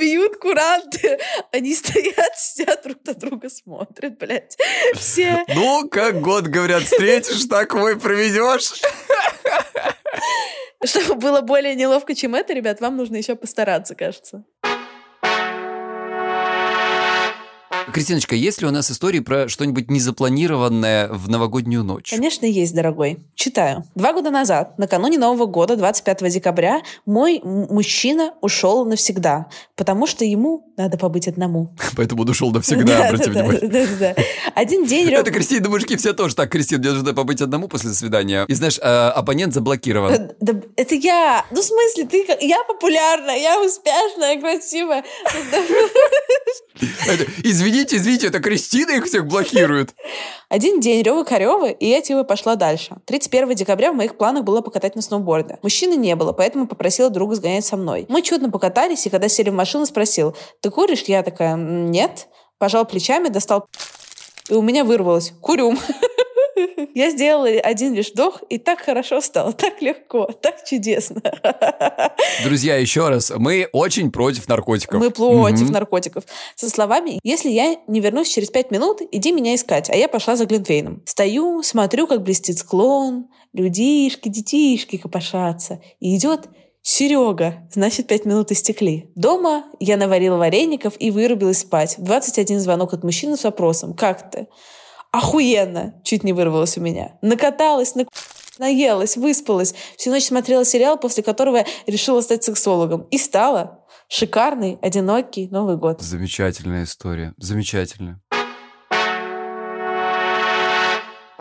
Бьют 0.00 0.36
куранты. 0.38 1.18
Они 1.52 1.74
стоят, 1.74 2.36
сидят 2.36 2.82
друг 2.82 2.98
на 3.04 3.14
друга, 3.14 3.50
смотрят, 3.50 4.18
блядь. 4.18 4.56
Все. 4.94 5.44
Ну, 5.48 5.88
как 5.88 6.20
год, 6.20 6.44
говорят, 6.46 6.84
встретишь, 6.84 7.44
так 7.44 7.74
мой 7.74 7.98
проведешь. 7.98 8.80
Чтобы 10.82 11.16
было 11.16 11.42
более 11.42 11.74
неловко, 11.74 12.14
чем 12.14 12.34
это, 12.34 12.54
ребят, 12.54 12.80
вам 12.80 12.96
нужно 12.96 13.16
еще 13.16 13.36
постараться, 13.36 13.94
кажется. 13.94 14.44
Кристиночка, 17.92 18.34
есть 18.34 18.60
ли 18.60 18.66
у 18.66 18.70
нас 18.70 18.90
истории 18.90 19.20
про 19.20 19.48
что-нибудь 19.48 19.90
незапланированное 19.90 21.08
в 21.08 21.28
новогоднюю 21.28 21.82
ночь? 21.82 22.10
Конечно, 22.10 22.46
есть, 22.46 22.74
дорогой. 22.74 23.18
Читаю. 23.34 23.84
Два 23.94 24.12
года 24.12 24.30
назад, 24.30 24.78
накануне 24.78 25.18
Нового 25.18 25.46
года, 25.46 25.76
25 25.76 26.32
декабря, 26.32 26.82
мой 27.06 27.40
мужчина 27.42 28.34
ушел 28.40 28.84
навсегда, 28.84 29.46
потому 29.76 30.06
что 30.06 30.24
ему 30.24 30.69
надо 30.82 30.98
побыть 30.98 31.28
одному. 31.28 31.74
Поэтому 31.96 32.22
он 32.22 32.30
ушел 32.30 32.50
навсегда, 32.50 33.04
обрати 33.08 33.30
внимание. 33.30 34.16
Один 34.54 34.86
день... 34.86 35.10
Это, 35.10 35.30
Кристина, 35.30 35.68
мужики 35.68 35.96
все 35.96 36.12
тоже 36.12 36.34
так, 36.34 36.50
Кристина, 36.50 36.80
мне 36.80 36.92
нужно 36.92 37.14
побыть 37.14 37.40
одному 37.40 37.68
после 37.68 37.90
свидания. 37.90 38.44
И 38.48 38.54
знаешь, 38.54 38.78
а, 38.82 39.12
оппонент 39.12 39.54
заблокирован. 39.54 40.12
Э, 40.12 40.28
это 40.76 40.94
я. 40.94 41.44
Ну, 41.50 41.60
в 41.60 41.64
смысле, 41.64 42.04
ты... 42.06 42.26
Я 42.40 42.58
популярная, 42.66 43.36
я 43.36 43.60
успешная, 43.60 44.40
красивая. 44.40 45.04
Извините, 47.42 47.96
извините, 47.96 48.28
это 48.28 48.40
Кристина 48.40 48.92
их 48.92 49.06
всех 49.06 49.26
блокирует. 49.26 49.94
Один 50.48 50.80
день 50.80 51.02
Рёва 51.02 51.24
Корёва, 51.24 51.70
и 51.70 51.86
я 51.86 52.00
типа 52.00 52.24
пошла 52.24 52.56
дальше. 52.56 52.96
31 53.06 53.54
декабря 53.54 53.92
в 53.92 53.94
моих 53.94 54.16
планах 54.16 54.44
было 54.44 54.62
покатать 54.62 54.96
на 54.96 55.02
сноуборде. 55.02 55.58
Мужчины 55.62 55.94
не 55.94 56.16
было, 56.16 56.32
поэтому 56.32 56.66
попросила 56.66 57.10
друга 57.10 57.36
сгонять 57.36 57.64
со 57.64 57.76
мной. 57.76 58.06
Мы 58.08 58.22
чудно 58.22 58.50
покатались, 58.50 59.06
и 59.06 59.10
когда 59.10 59.28
сели 59.28 59.50
в 59.50 59.54
машину, 59.54 59.86
спросил, 59.86 60.34
ты 60.60 60.69
куришь? 60.70 61.02
Я 61.02 61.22
такая, 61.22 61.56
нет. 61.56 62.28
Пожал 62.58 62.84
плечами, 62.84 63.28
достал 63.28 63.66
и 64.50 64.54
у 64.54 64.62
меня 64.62 64.84
вырвалось 64.84 65.32
«Курю». 65.40 65.76
Я 66.94 67.10
сделала 67.10 67.48
один 67.48 67.94
лишь 67.94 68.10
вдох, 68.10 68.42
и 68.48 68.58
так 68.58 68.80
хорошо 68.80 69.20
стало, 69.20 69.52
так 69.52 69.80
легко, 69.80 70.26
так 70.26 70.64
чудесно. 70.64 71.22
Друзья, 72.44 72.76
еще 72.76 73.08
раз, 73.08 73.32
мы 73.34 73.68
очень 73.72 74.10
против 74.10 74.48
наркотиков. 74.48 75.00
Мы 75.00 75.10
против 75.10 75.66
угу. 75.66 75.72
наркотиков. 75.72 76.24
Со 76.56 76.68
словами, 76.68 77.20
если 77.22 77.48
я 77.48 77.76
не 77.86 78.00
вернусь 78.00 78.28
через 78.28 78.50
пять 78.50 78.70
минут, 78.72 79.00
иди 79.12 79.32
меня 79.32 79.54
искать. 79.54 79.88
А 79.88 79.96
я 79.96 80.08
пошла 80.08 80.36
за 80.36 80.46
Глинтвейном. 80.46 81.02
Стою, 81.06 81.62
смотрю, 81.62 82.06
как 82.06 82.22
блестит 82.22 82.58
склон, 82.58 83.28
людишки, 83.52 84.28
детишки 84.28 84.96
копошатся. 84.96 85.80
И 86.00 86.16
идет 86.16 86.48
Серега, 86.82 87.68
значит, 87.72 88.06
пять 88.06 88.24
минут 88.24 88.50
истекли. 88.52 89.10
Дома 89.14 89.64
я 89.78 89.96
наварила 89.96 90.36
вареников 90.36 90.94
и 90.98 91.10
вырубилась 91.10 91.58
спать. 91.58 91.96
21 91.98 92.60
звонок 92.60 92.94
от 92.94 93.04
мужчины 93.04 93.36
с 93.36 93.44
вопросом 93.44 93.94
«Как 93.94 94.30
ты?» 94.30 94.48
Охуенно! 95.12 96.00
Чуть 96.04 96.22
не 96.22 96.32
вырвалось 96.32 96.78
у 96.78 96.80
меня. 96.80 97.18
Накаталась, 97.20 97.94
на 97.94 98.06
наелась, 98.58 99.16
выспалась. 99.16 99.74
Всю 99.96 100.10
ночь 100.10 100.24
смотрела 100.24 100.64
сериал, 100.64 100.98
после 100.98 101.22
которого 101.22 101.56
я 101.56 101.66
решила 101.86 102.20
стать 102.20 102.44
сексологом. 102.44 103.02
И 103.10 103.18
стала. 103.18 103.84
Шикарный, 104.08 104.78
одинокий 104.82 105.48
Новый 105.48 105.76
год. 105.76 106.00
Замечательная 106.00 106.84
история. 106.84 107.32
Замечательная. 107.38 108.20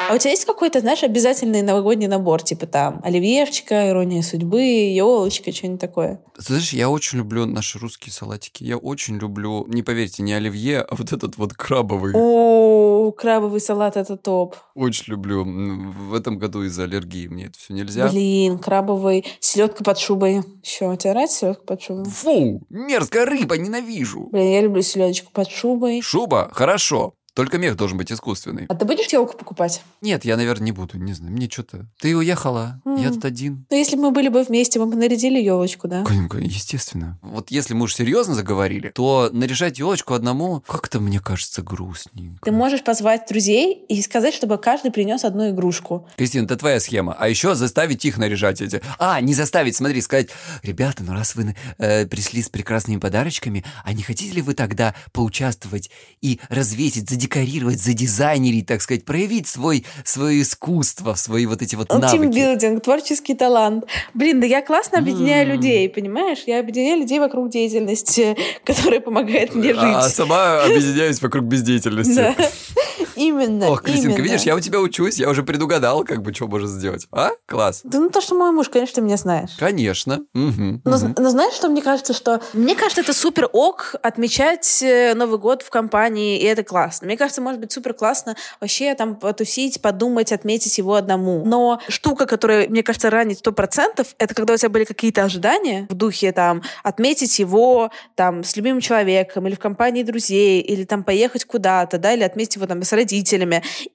А 0.10 0.16
у 0.16 0.18
тебя 0.18 0.32
есть 0.32 0.46
какой-то, 0.46 0.80
знаешь, 0.80 1.04
обязательный 1.04 1.62
новогодний 1.62 2.08
набор, 2.08 2.42
типа 2.42 2.66
там 2.66 3.00
оливьешечка, 3.04 3.90
ирония 3.90 4.24
судьбы, 4.24 4.60
елочка, 4.60 5.52
что-нибудь 5.52 5.80
такое? 5.80 6.20
Знаешь, 6.36 6.74
я 6.74 6.90
очень 6.90 7.20
люблю 7.20 7.46
наши 7.46 7.78
русские 7.78 8.12
салатики. 8.12 8.64
Я 8.64 8.78
очень 8.78 9.18
люблю, 9.18 9.68
не 9.68 9.84
поверьте, 9.84 10.24
не 10.24 10.34
оливье, 10.34 10.82
а 10.82 10.96
вот 10.96 11.14
этот 11.14 11.38
вот 11.38 11.54
крабовый. 11.54 12.14
О, 12.16 13.12
крабовый 13.12 13.62
салат 13.62 13.98
это 13.98 14.18
топ. 14.18 14.56
Очень 14.74 15.12
люблю. 15.12 15.44
В 15.46 16.16
этом 16.16 16.40
году 16.40 16.64
из-за 16.64 16.86
аллергии 16.86 17.28
мне 17.28 17.46
это 17.46 17.60
все 17.60 17.74
нельзя. 17.74 18.08
Блин, 18.08 18.58
крабовый, 18.58 19.28
селедка 19.40 19.84
под 19.84 20.00
шубой. 20.00 20.42
Еще, 20.64 20.98
тебе 20.98 21.12
нравится 21.12 21.38
селедка 21.38 21.64
под 21.66 21.84
шубой? 21.84 22.06
Фу, 22.06 22.66
мерзкая 22.72 23.28
рыба, 23.28 23.60
ненавижу. 23.60 24.30
Блин, 24.32 24.54
я 24.54 24.62
люблю 24.62 24.82
селедочку 24.82 25.32
под 25.32 25.52
шубой. 25.52 26.02
Шуба, 26.02 26.50
хорошо. 26.52 27.14
Только 27.40 27.58
мех 27.58 27.78
должен 27.78 27.98
быть 27.98 28.12
искусственный. 28.12 28.66
А 28.68 28.76
ты 28.76 28.84
будешь 28.84 29.08
телку 29.08 29.38
покупать? 29.38 29.82
Нет, 30.02 30.26
я, 30.26 30.36
наверное, 30.36 30.66
не 30.66 30.72
буду. 30.74 30.98
Не 30.98 31.14
знаю, 31.14 31.32
мне 31.32 31.50
что-то... 31.50 31.86
Ты 31.98 32.14
уехала, 32.14 32.82
mm. 32.84 33.02
я 33.02 33.12
тут 33.12 33.24
один. 33.24 33.66
Ну, 33.70 33.78
если 33.78 33.96
бы 33.96 34.02
мы 34.02 34.12
были 34.12 34.28
бы 34.28 34.44
вместе, 34.44 34.78
мы 34.78 34.88
бы 34.88 34.98
нарядили 34.98 35.40
елочку, 35.40 35.88
да? 35.88 36.04
Естественно. 36.38 37.18
Вот 37.22 37.50
если 37.50 37.74
мы 37.76 37.84
уж 37.84 37.96
серьезно 37.96 38.36
заговорили, 38.36 38.90
то 38.90 39.30
наряжать 39.32 39.80
елочку 39.80 40.16
одному 40.16 40.66
как-то, 40.68 41.00
мне 41.00 41.22
кажется, 41.22 41.62
грустненько. 41.62 42.44
Ты 42.44 42.52
можешь 42.52 42.84
позвать 42.84 43.26
друзей 43.30 43.86
и 43.88 44.02
сказать, 44.02 44.34
чтобы 44.34 44.58
каждый 44.58 44.92
принес 44.92 45.24
одну 45.24 45.50
игрушку. 45.50 46.10
Кристина, 46.18 46.44
это 46.44 46.58
твоя 46.58 46.82
схема. 46.82 47.16
А 47.18 47.30
еще 47.30 47.56
заставить 47.56 48.04
их 48.04 48.18
наряжать 48.18 48.60
эти. 48.60 48.82
А, 48.98 49.22
не 49.22 49.34
заставить, 49.34 49.78
смотри, 49.78 50.02
сказать, 50.02 50.28
ребята, 50.62 51.06
ну 51.06 51.14
раз 51.14 51.36
вы 51.36 51.56
э, 51.78 52.06
пришли 52.06 52.44
с 52.44 52.50
прекрасными 52.50 53.00
подарочками, 53.00 53.64
а 53.86 53.94
не 53.94 54.04
хотите 54.04 54.34
ли 54.34 54.42
вы 54.42 54.56
тогда 54.56 54.94
поучаствовать 55.14 55.90
и 56.20 56.42
развесить, 56.50 57.10
задекорировать 57.10 57.29
задекорировать, 57.30 57.80
задизайнерить, 57.80 58.66
так 58.66 58.82
сказать, 58.82 59.06
проявить 59.06 59.48
свой, 59.48 59.86
свое 60.04 60.42
искусство, 60.42 61.14
свои 61.14 61.46
вот 61.46 61.62
эти 61.62 61.76
вот 61.76 61.90
навыки. 61.90 62.12
Тимбилдинг, 62.12 62.84
творческий 62.84 63.36
талант. 63.36 63.86
Блин, 64.14 64.40
да 64.40 64.48
я 64.48 64.62
классно 64.62 65.00
объединяю 65.00 65.48
mm. 65.48 65.52
людей, 65.52 65.90
понимаешь? 65.90 66.40
Я 66.48 66.60
объединяю 66.60 67.00
людей 67.00 67.20
вокруг 67.20 67.50
деятельности, 67.50 68.36
которая 68.64 69.00
помогает 69.00 69.56
мне 69.56 69.74
жить. 69.74 69.84
А 69.84 70.10
сама 70.10 70.64
объединяюсь 70.66 71.22
вокруг 71.22 71.46
бездеятельности. 71.46 72.36
Именно, 73.20 73.70
Ох, 73.70 73.84
Кристинка, 73.84 74.16
именно. 74.16 74.24
видишь, 74.24 74.44
я 74.44 74.56
у 74.56 74.60
тебя 74.60 74.80
учусь, 74.80 75.20
я 75.20 75.30
уже 75.30 75.44
предугадал, 75.44 76.04
как 76.04 76.22
бы, 76.22 76.34
что 76.34 76.48
можно 76.48 76.68
сделать. 76.68 77.08
А? 77.12 77.32
Класс. 77.46 77.82
Да 77.84 78.00
ну 78.00 78.10
то, 78.10 78.22
что 78.22 78.36
мой 78.36 78.52
муж, 78.52 78.70
конечно, 78.70 78.96
ты 78.96 79.02
меня 79.02 79.18
знаешь. 79.18 79.50
Конечно. 79.60 80.22
Мгм, 80.34 80.82
Но, 80.86 80.98
мгм. 80.98 81.16
но 81.18 81.30
знаешь, 81.30 81.54
что 81.54 81.68
мне 81.70 81.82
кажется, 81.82 82.14
что... 82.14 82.42
Мне 82.54 82.76
кажется, 82.76 83.02
это 83.02 83.14
супер 83.14 83.50
ок 83.52 83.96
отмечать 84.02 84.82
э, 84.82 85.14
Новый 85.16 85.38
год 85.38 85.62
в 85.64 85.70
компании, 85.70 86.40
и 86.40 86.46
это 86.46 86.64
классно. 86.64 87.08
Мне 87.08 87.18
кажется, 87.18 87.42
может 87.42 87.60
быть 87.60 87.72
супер 87.72 87.94
классно 87.94 88.36
вообще 88.62 88.96
там 88.96 89.16
потусить, 89.16 89.82
подумать, 89.82 90.32
отметить 90.32 90.78
его 90.78 90.96
одному. 90.96 91.44
Но 91.46 91.82
штука, 91.90 92.26
которая, 92.26 92.70
мне 92.70 92.84
кажется, 92.84 93.10
ранит 93.10 93.40
сто 93.40 93.52
процентов, 93.52 94.16
это 94.18 94.34
когда 94.34 94.54
у 94.54 94.58
тебя 94.58 94.70
были 94.70 94.86
какие-то 94.86 95.24
ожидания 95.24 95.88
в 95.90 95.94
духе 95.94 96.32
там 96.32 96.62
отметить 96.84 97.38
его 97.40 97.92
там 98.16 98.44
с 98.44 98.56
любимым 98.56 98.80
человеком 98.82 99.46
или 99.48 99.56
в 99.56 99.60
компании 99.60 100.04
друзей, 100.04 100.62
или 100.62 100.86
там 100.86 101.04
поехать 101.04 101.46
куда-то, 101.46 101.98
да, 101.98 102.14
или 102.14 102.24
отметить 102.24 102.56
его 102.56 102.66
там 102.66 102.82
с 102.84 102.94
родителями, 102.94 103.09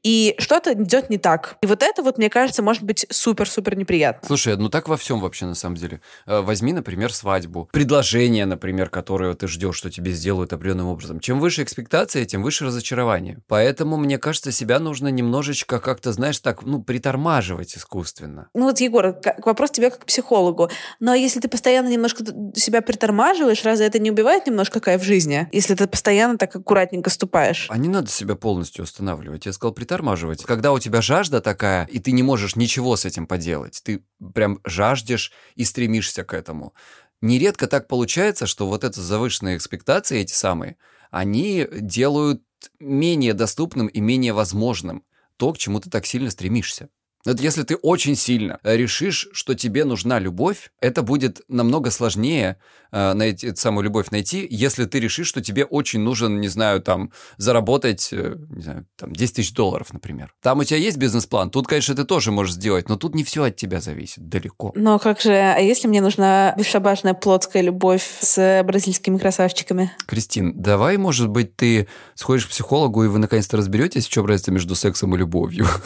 и 0.02 0.34
что-то 0.38 0.74
идет 0.74 1.10
не 1.10 1.18
так. 1.18 1.56
И 1.62 1.66
вот 1.66 1.82
это 1.82 2.02
вот, 2.02 2.18
мне 2.18 2.30
кажется, 2.30 2.62
может 2.62 2.82
быть 2.82 3.06
супер-супер 3.10 3.76
неприятно. 3.76 4.26
Слушай, 4.26 4.56
ну 4.56 4.68
так 4.68 4.88
во 4.88 4.96
всем 4.96 5.20
вообще 5.20 5.46
на 5.46 5.54
самом 5.54 5.76
деле. 5.76 6.00
Э, 6.26 6.40
Возьми, 6.40 6.72
например, 6.72 7.12
свадьбу. 7.12 7.68
Предложение, 7.72 8.46
например, 8.46 8.90
которое 8.90 9.34
ты 9.34 9.48
ждешь, 9.48 9.76
что 9.76 9.90
тебе 9.90 10.12
сделают 10.12 10.52
определенным 10.52 10.88
образом. 10.88 11.20
Чем 11.20 11.40
выше 11.40 11.62
экспектация, 11.62 12.24
тем 12.24 12.42
выше 12.42 12.64
разочарование. 12.64 13.38
Поэтому, 13.48 13.96
мне 13.96 14.18
кажется, 14.18 14.52
себя 14.52 14.78
нужно 14.78 15.08
немножечко 15.08 15.80
как-то, 15.80 16.12
знаешь, 16.12 16.38
так, 16.38 16.62
ну, 16.62 16.82
притормаживать 16.82 17.76
искусственно. 17.76 18.48
Ну 18.54 18.64
вот, 18.64 18.80
Егор, 18.80 19.16
вопрос 19.44 19.70
тебе 19.70 19.90
как 19.90 20.00
к 20.00 20.06
психологу. 20.06 20.70
Но 21.00 21.14
если 21.14 21.40
ты 21.40 21.48
постоянно 21.48 21.88
немножко 21.88 22.24
себя 22.54 22.82
притормаживаешь, 22.82 23.64
разве 23.64 23.86
это 23.86 23.98
не 23.98 24.10
убивает 24.10 24.46
немножко 24.46 24.80
кайф 24.80 25.00
в 25.00 25.04
жизни? 25.04 25.48
Если 25.52 25.74
ты 25.74 25.86
постоянно 25.86 26.38
так 26.38 26.54
аккуратненько 26.54 27.10
ступаешь. 27.10 27.66
А 27.70 27.78
не 27.78 27.88
надо 27.88 28.10
себя 28.10 28.34
полностью 28.34 28.82
останавливать. 28.82 29.03
Я 29.44 29.52
сказал 29.52 29.72
притормаживать. 29.72 30.44
Когда 30.44 30.72
у 30.72 30.78
тебя 30.78 31.02
жажда 31.02 31.40
такая, 31.40 31.86
и 31.86 31.98
ты 31.98 32.12
не 32.12 32.22
можешь 32.22 32.56
ничего 32.56 32.96
с 32.96 33.04
этим 33.04 33.26
поделать, 33.26 33.80
ты 33.84 34.04
прям 34.34 34.60
жаждешь 34.64 35.32
и 35.54 35.64
стремишься 35.64 36.24
к 36.24 36.34
этому. 36.34 36.74
Нередко 37.20 37.66
так 37.66 37.88
получается, 37.88 38.46
что 38.46 38.66
вот 38.66 38.84
это 38.84 39.00
завышенные 39.00 39.56
экспектации, 39.56 40.20
эти 40.20 40.32
самые, 40.32 40.76
они 41.10 41.66
делают 41.72 42.42
менее 42.80 43.34
доступным 43.34 43.86
и 43.86 44.00
менее 44.00 44.32
возможным 44.32 45.04
то, 45.36 45.52
к 45.52 45.58
чему 45.58 45.80
ты 45.80 45.90
так 45.90 46.06
сильно 46.06 46.30
стремишься. 46.30 46.88
Вот 47.24 47.40
если 47.40 47.62
ты 47.62 47.76
очень 47.76 48.16
сильно 48.16 48.60
решишь, 48.62 49.28
что 49.32 49.54
тебе 49.54 49.84
нужна 49.84 50.18
любовь, 50.18 50.70
это 50.80 51.02
будет 51.02 51.40
намного 51.48 51.90
сложнее 51.90 52.58
найти, 52.94 53.48
эту 53.48 53.60
самую 53.60 53.84
любовь 53.84 54.10
найти, 54.10 54.46
если 54.48 54.84
ты 54.84 55.00
решишь, 55.00 55.26
что 55.26 55.40
тебе 55.40 55.64
очень 55.64 56.00
нужен, 56.00 56.40
не 56.40 56.48
знаю, 56.48 56.80
там, 56.80 57.10
заработать, 57.36 58.08
э, 58.12 58.36
не 58.50 58.62
знаю, 58.62 58.86
там, 58.96 59.12
10 59.12 59.34
тысяч 59.34 59.52
долларов, 59.52 59.92
например. 59.92 60.32
Там 60.42 60.60
у 60.60 60.64
тебя 60.64 60.78
есть 60.78 60.96
бизнес-план, 60.96 61.50
тут, 61.50 61.66
конечно, 61.66 61.94
ты 61.94 62.04
тоже 62.04 62.30
можешь 62.30 62.54
сделать, 62.54 62.88
но 62.88 62.96
тут 62.96 63.14
не 63.14 63.24
все 63.24 63.44
от 63.44 63.56
тебя 63.56 63.80
зависит, 63.80 64.28
далеко. 64.28 64.72
Но 64.76 64.98
как 64.98 65.20
же, 65.20 65.32
а 65.32 65.58
если 65.58 65.88
мне 65.88 66.00
нужна 66.00 66.54
бесшабашная 66.56 67.14
плотская 67.14 67.62
любовь 67.62 68.06
с 68.20 68.62
бразильскими 68.64 69.18
красавчиками? 69.18 69.90
Кристин, 70.06 70.52
давай, 70.54 70.96
может 70.96 71.28
быть, 71.28 71.56
ты 71.56 71.88
сходишь 72.14 72.46
к 72.46 72.50
психологу, 72.50 73.04
и 73.04 73.08
вы 73.08 73.18
наконец-то 73.18 73.56
разберетесь, 73.56 74.06
в 74.06 74.10
чем 74.10 74.26
разница 74.26 74.52
между 74.52 74.74
сексом 74.74 75.14
и 75.14 75.18
любовью. 75.18 75.66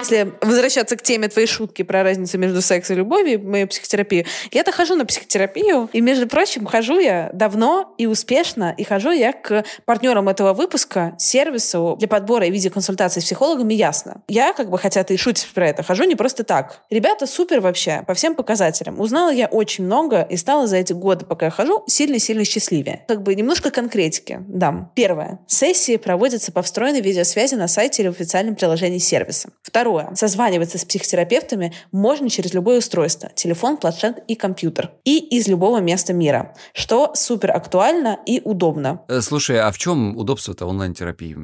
Если 0.00 0.32
возвращаться 0.40 0.96
к 0.96 1.02
теме 1.02 1.28
твоей 1.28 1.46
шутки 1.46 1.82
про 1.82 2.02
разницу 2.02 2.38
между 2.38 2.62
сексом 2.62 2.96
и 2.96 2.98
любовью, 3.00 3.42
мою 3.42 3.68
психотерапию, 3.68 4.24
я-то 4.50 4.72
хожу 4.72 4.96
на 4.96 5.04
психотерапию, 5.04 5.90
и, 5.92 6.00
между 6.00 6.26
прочим, 6.26 6.64
хожу 6.64 6.98
я 6.98 7.30
давно 7.34 7.94
и 7.98 8.06
успешно, 8.06 8.74
и 8.76 8.82
хожу 8.82 9.10
я 9.10 9.32
к 9.32 9.64
партнерам 9.84 10.30
этого 10.30 10.54
выпуска, 10.54 11.14
сервису 11.18 11.96
для 11.98 12.08
подбора 12.08 12.46
и 12.46 12.50
видеоконсультаций 12.50 13.20
с 13.20 13.26
психологами 13.26 13.74
«Ясно». 13.74 14.22
Я, 14.26 14.54
как 14.54 14.70
бы, 14.70 14.78
хотя 14.78 15.04
ты 15.04 15.14
и 15.14 15.16
шутишь 15.18 15.52
про 15.52 15.68
это, 15.68 15.82
хожу 15.82 16.04
не 16.04 16.14
просто 16.14 16.44
так. 16.44 16.82
Ребята 16.88 17.26
супер 17.26 17.60
вообще, 17.60 18.02
по 18.06 18.14
всем 18.14 18.34
показателям. 18.34 19.00
Узнала 19.00 19.30
я 19.30 19.48
очень 19.48 19.84
много 19.84 20.22
и 20.22 20.38
стала 20.38 20.66
за 20.66 20.78
эти 20.78 20.94
годы, 20.94 21.26
пока 21.26 21.46
я 21.46 21.50
хожу, 21.50 21.84
сильно-сильно 21.86 22.44
счастливее. 22.44 23.04
Как 23.06 23.22
бы 23.22 23.34
немножко 23.34 23.70
конкретики 23.70 24.38
дам. 24.48 24.92
Первое. 24.94 25.40
Сессии 25.46 25.98
проводятся 25.98 26.52
по 26.52 26.62
встроенной 26.62 27.02
видеосвязи 27.02 27.54
на 27.54 27.68
сайте 27.68 28.02
или 28.02 28.08
в 28.08 28.12
официальном 28.12 28.54
приложении 28.56 28.98
сервиса. 28.98 29.50
Второе. 29.62 29.89
Созваниваться 30.14 30.78
с 30.78 30.84
психотерапевтами 30.84 31.72
можно 31.92 32.28
через 32.28 32.54
любое 32.54 32.78
устройство. 32.78 33.30
Телефон, 33.34 33.76
планшет 33.76 34.22
и 34.28 34.34
компьютер. 34.34 34.92
И 35.04 35.18
из 35.18 35.48
любого 35.48 35.80
места 35.80 36.12
мира. 36.12 36.54
Что 36.72 37.12
супер 37.14 37.56
актуально 37.56 38.18
и 38.26 38.40
удобно. 38.44 39.02
Э, 39.08 39.20
Слушай, 39.20 39.60
а 39.60 39.70
в 39.70 39.78
чем 39.78 40.16
удобство-то 40.16 40.66
онлайн-терапии? 40.66 41.36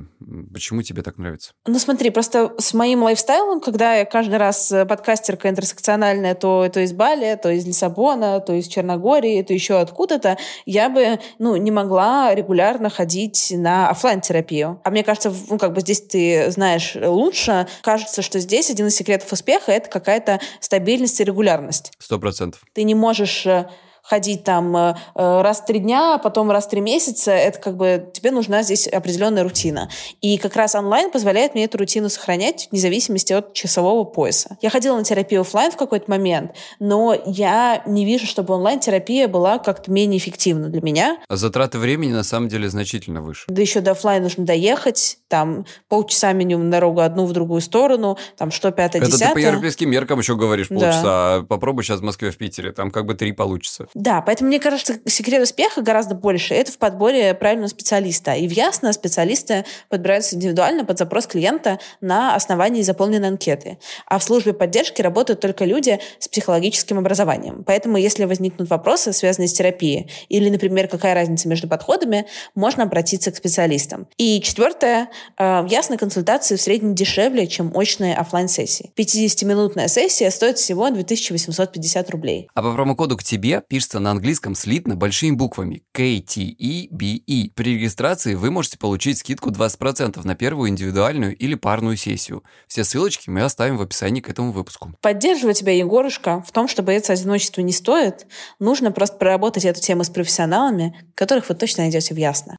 Почему 0.52 0.82
тебе 0.82 1.02
так 1.02 1.18
нравится? 1.18 1.52
Ну 1.66 1.78
смотри, 1.78 2.10
просто 2.10 2.52
с 2.58 2.74
моим 2.74 3.02
лайфстайлом, 3.02 3.60
когда 3.60 3.96
я 3.96 4.04
каждый 4.04 4.38
раз 4.38 4.70
э, 4.72 4.84
подкастерка 4.84 5.48
интерсекциональная, 5.48 6.34
то, 6.34 6.68
то 6.72 6.80
из 6.80 6.92
Бали, 6.92 7.38
то 7.42 7.50
из 7.50 7.66
Лиссабона, 7.66 8.40
то 8.40 8.52
из 8.52 8.66
Черногории, 8.68 9.42
то 9.42 9.52
еще 9.52 9.78
откуда-то, 9.78 10.36
я 10.64 10.88
бы 10.88 11.18
ну, 11.38 11.56
не 11.56 11.70
могла 11.70 12.34
регулярно 12.34 12.90
ходить 12.90 13.52
на 13.56 13.90
оффлайн 13.90 14.20
терапию 14.20 14.80
А 14.84 14.90
мне 14.90 15.02
кажется, 15.02 15.32
ну, 15.48 15.58
как 15.58 15.72
бы 15.72 15.80
здесь 15.80 16.00
ты 16.00 16.50
знаешь 16.50 16.96
лучше. 17.00 17.66
Кажется, 17.82 18.22
что 18.22 18.35
здесь 18.38 18.70
один 18.70 18.86
из 18.86 18.96
секретов 18.96 19.32
успеха— 19.32 19.72
это 19.72 19.88
какая-то 19.88 20.40
стабильность 20.60 21.20
и 21.20 21.24
регулярность. 21.24 21.92
Сто 21.98 22.18
процентов. 22.18 22.62
Ты 22.72 22.82
не 22.84 22.94
можешь 22.94 23.46
э, 23.46 23.68
ходить 24.06 24.44
там 24.44 24.76
э, 24.76 24.94
э, 25.16 25.40
раз 25.42 25.60
в 25.60 25.66
три 25.66 25.80
дня, 25.80 26.14
а 26.14 26.18
потом 26.18 26.50
раз 26.50 26.66
в 26.66 26.70
три 26.70 26.80
месяца. 26.80 27.32
Это 27.32 27.58
как 27.58 27.76
бы 27.76 28.08
тебе 28.12 28.30
нужна 28.30 28.62
здесь 28.62 28.86
определенная 28.86 29.42
рутина. 29.42 29.90
И 30.20 30.38
как 30.38 30.54
раз 30.54 30.74
онлайн 30.76 31.10
позволяет 31.10 31.54
мне 31.54 31.64
эту 31.64 31.78
рутину 31.78 32.08
сохранять 32.08 32.68
вне 32.70 32.80
зависимости 32.80 33.32
от 33.32 33.52
часового 33.52 34.04
пояса. 34.04 34.56
Я 34.62 34.70
ходила 34.70 34.96
на 34.96 35.04
терапию 35.04 35.40
оффлайн 35.40 35.72
в 35.72 35.76
какой-то 35.76 36.08
момент, 36.10 36.52
но 36.78 37.16
я 37.26 37.82
не 37.86 38.04
вижу, 38.04 38.26
чтобы 38.26 38.54
онлайн-терапия 38.54 39.26
была 39.26 39.58
как-то 39.58 39.90
менее 39.90 40.18
эффективна 40.18 40.68
для 40.68 40.80
меня. 40.82 41.18
А 41.28 41.36
затраты 41.36 41.78
времени 41.78 42.12
на 42.12 42.22
самом 42.22 42.48
деле 42.48 42.68
значительно 42.68 43.22
выше. 43.22 43.44
Да 43.48 43.60
еще 43.60 43.80
до 43.80 43.90
оффлайн 43.92 44.22
нужно 44.22 44.44
доехать, 44.44 45.18
там 45.28 45.66
полчаса 45.88 46.32
минимум 46.32 46.66
на 46.66 46.72
дорогу 46.72 47.00
одну 47.00 47.26
в 47.26 47.32
другую 47.32 47.60
сторону, 47.60 48.18
там 48.36 48.50
что, 48.52 48.70
пятое, 48.70 49.02
Это 49.02 49.10
ты 49.10 49.16
по 49.16 49.18
десятое. 49.18 49.42
европейским 49.46 49.90
меркам 49.90 50.20
еще 50.20 50.36
говоришь 50.36 50.68
Да. 50.68 50.74
полчаса. 50.76 51.02
а 51.06 51.42
Попробуй 51.42 51.82
сейчас 51.82 52.00
в 52.00 52.02
Москве, 52.04 52.30
в 52.30 52.36
Питере. 52.38 52.70
Там 52.72 52.90
как 52.90 53.06
бы 53.06 53.14
три 53.14 53.32
получится. 53.32 53.88
Да, 53.96 54.20
поэтому 54.20 54.48
мне 54.48 54.60
кажется, 54.60 55.00
секрет 55.06 55.42
успеха 55.42 55.80
гораздо 55.80 56.14
больше. 56.14 56.52
Это 56.52 56.70
в 56.70 56.76
подборе 56.76 57.32
правильного 57.32 57.68
специалиста. 57.68 58.34
И 58.34 58.46
в 58.46 58.52
Ясно 58.52 58.92
специалисты 58.92 59.64
подбираются 59.88 60.36
индивидуально 60.36 60.84
под 60.84 60.98
запрос 60.98 61.26
клиента 61.26 61.78
на 62.02 62.34
основании 62.34 62.82
заполненной 62.82 63.28
анкеты. 63.28 63.78
А 64.06 64.18
в 64.18 64.22
службе 64.22 64.52
поддержки 64.52 65.00
работают 65.00 65.40
только 65.40 65.64
люди 65.64 65.98
с 66.18 66.28
психологическим 66.28 66.98
образованием. 66.98 67.64
Поэтому, 67.64 67.96
если 67.96 68.26
возникнут 68.26 68.68
вопросы, 68.68 69.14
связанные 69.14 69.48
с 69.48 69.54
терапией, 69.54 70.10
или, 70.28 70.50
например, 70.50 70.88
какая 70.88 71.14
разница 71.14 71.48
между 71.48 71.66
подходами, 71.66 72.26
можно 72.54 72.82
обратиться 72.82 73.30
к 73.30 73.36
специалистам. 73.36 74.08
И 74.18 74.42
четвертое, 74.42 75.08
э, 75.38 75.62
в 75.62 75.66
Ясно 75.68 75.96
консультации 75.96 76.56
в 76.56 76.60
среднем 76.60 76.94
дешевле, 76.94 77.46
чем 77.46 77.74
очные 77.74 78.14
оффлайн 78.14 78.48
сессии 78.48 78.90
50-минутная 78.94 79.88
сессия 79.88 80.30
стоит 80.30 80.58
всего 80.58 80.90
2850 80.90 82.10
рублей. 82.10 82.50
А 82.52 82.60
по 82.60 82.74
промокоду 82.74 83.16
к 83.16 83.24
тебе 83.24 83.62
пишется 83.86 84.00
на 84.00 84.10
английском 84.10 84.56
слитно 84.56 84.96
большими 84.96 85.36
буквами 85.36 85.84
KTEBE. 85.94 87.52
При 87.54 87.74
регистрации 87.74 88.34
вы 88.34 88.50
можете 88.50 88.78
получить 88.78 89.18
скидку 89.18 89.50
20% 89.50 90.26
на 90.26 90.34
первую 90.34 90.70
индивидуальную 90.70 91.36
или 91.36 91.54
парную 91.54 91.96
сессию. 91.96 92.42
Все 92.66 92.82
ссылочки 92.82 93.30
мы 93.30 93.42
оставим 93.42 93.76
в 93.76 93.82
описании 93.82 94.20
к 94.20 94.28
этому 94.28 94.50
выпуску. 94.50 94.92
Поддерживаю 95.00 95.54
тебя, 95.54 95.72
Егорушка, 95.72 96.42
в 96.44 96.50
том, 96.50 96.66
что 96.66 96.82
бояться 96.82 97.12
одиночества 97.12 97.60
не 97.60 97.72
стоит. 97.72 98.26
Нужно 98.58 98.90
просто 98.90 99.18
проработать 99.18 99.64
эту 99.64 99.80
тему 99.80 100.02
с 100.02 100.10
профессионалами, 100.10 101.06
которых 101.14 101.48
вы 101.48 101.54
точно 101.54 101.84
найдете 101.84 102.12
в 102.12 102.16
Ясно. 102.16 102.56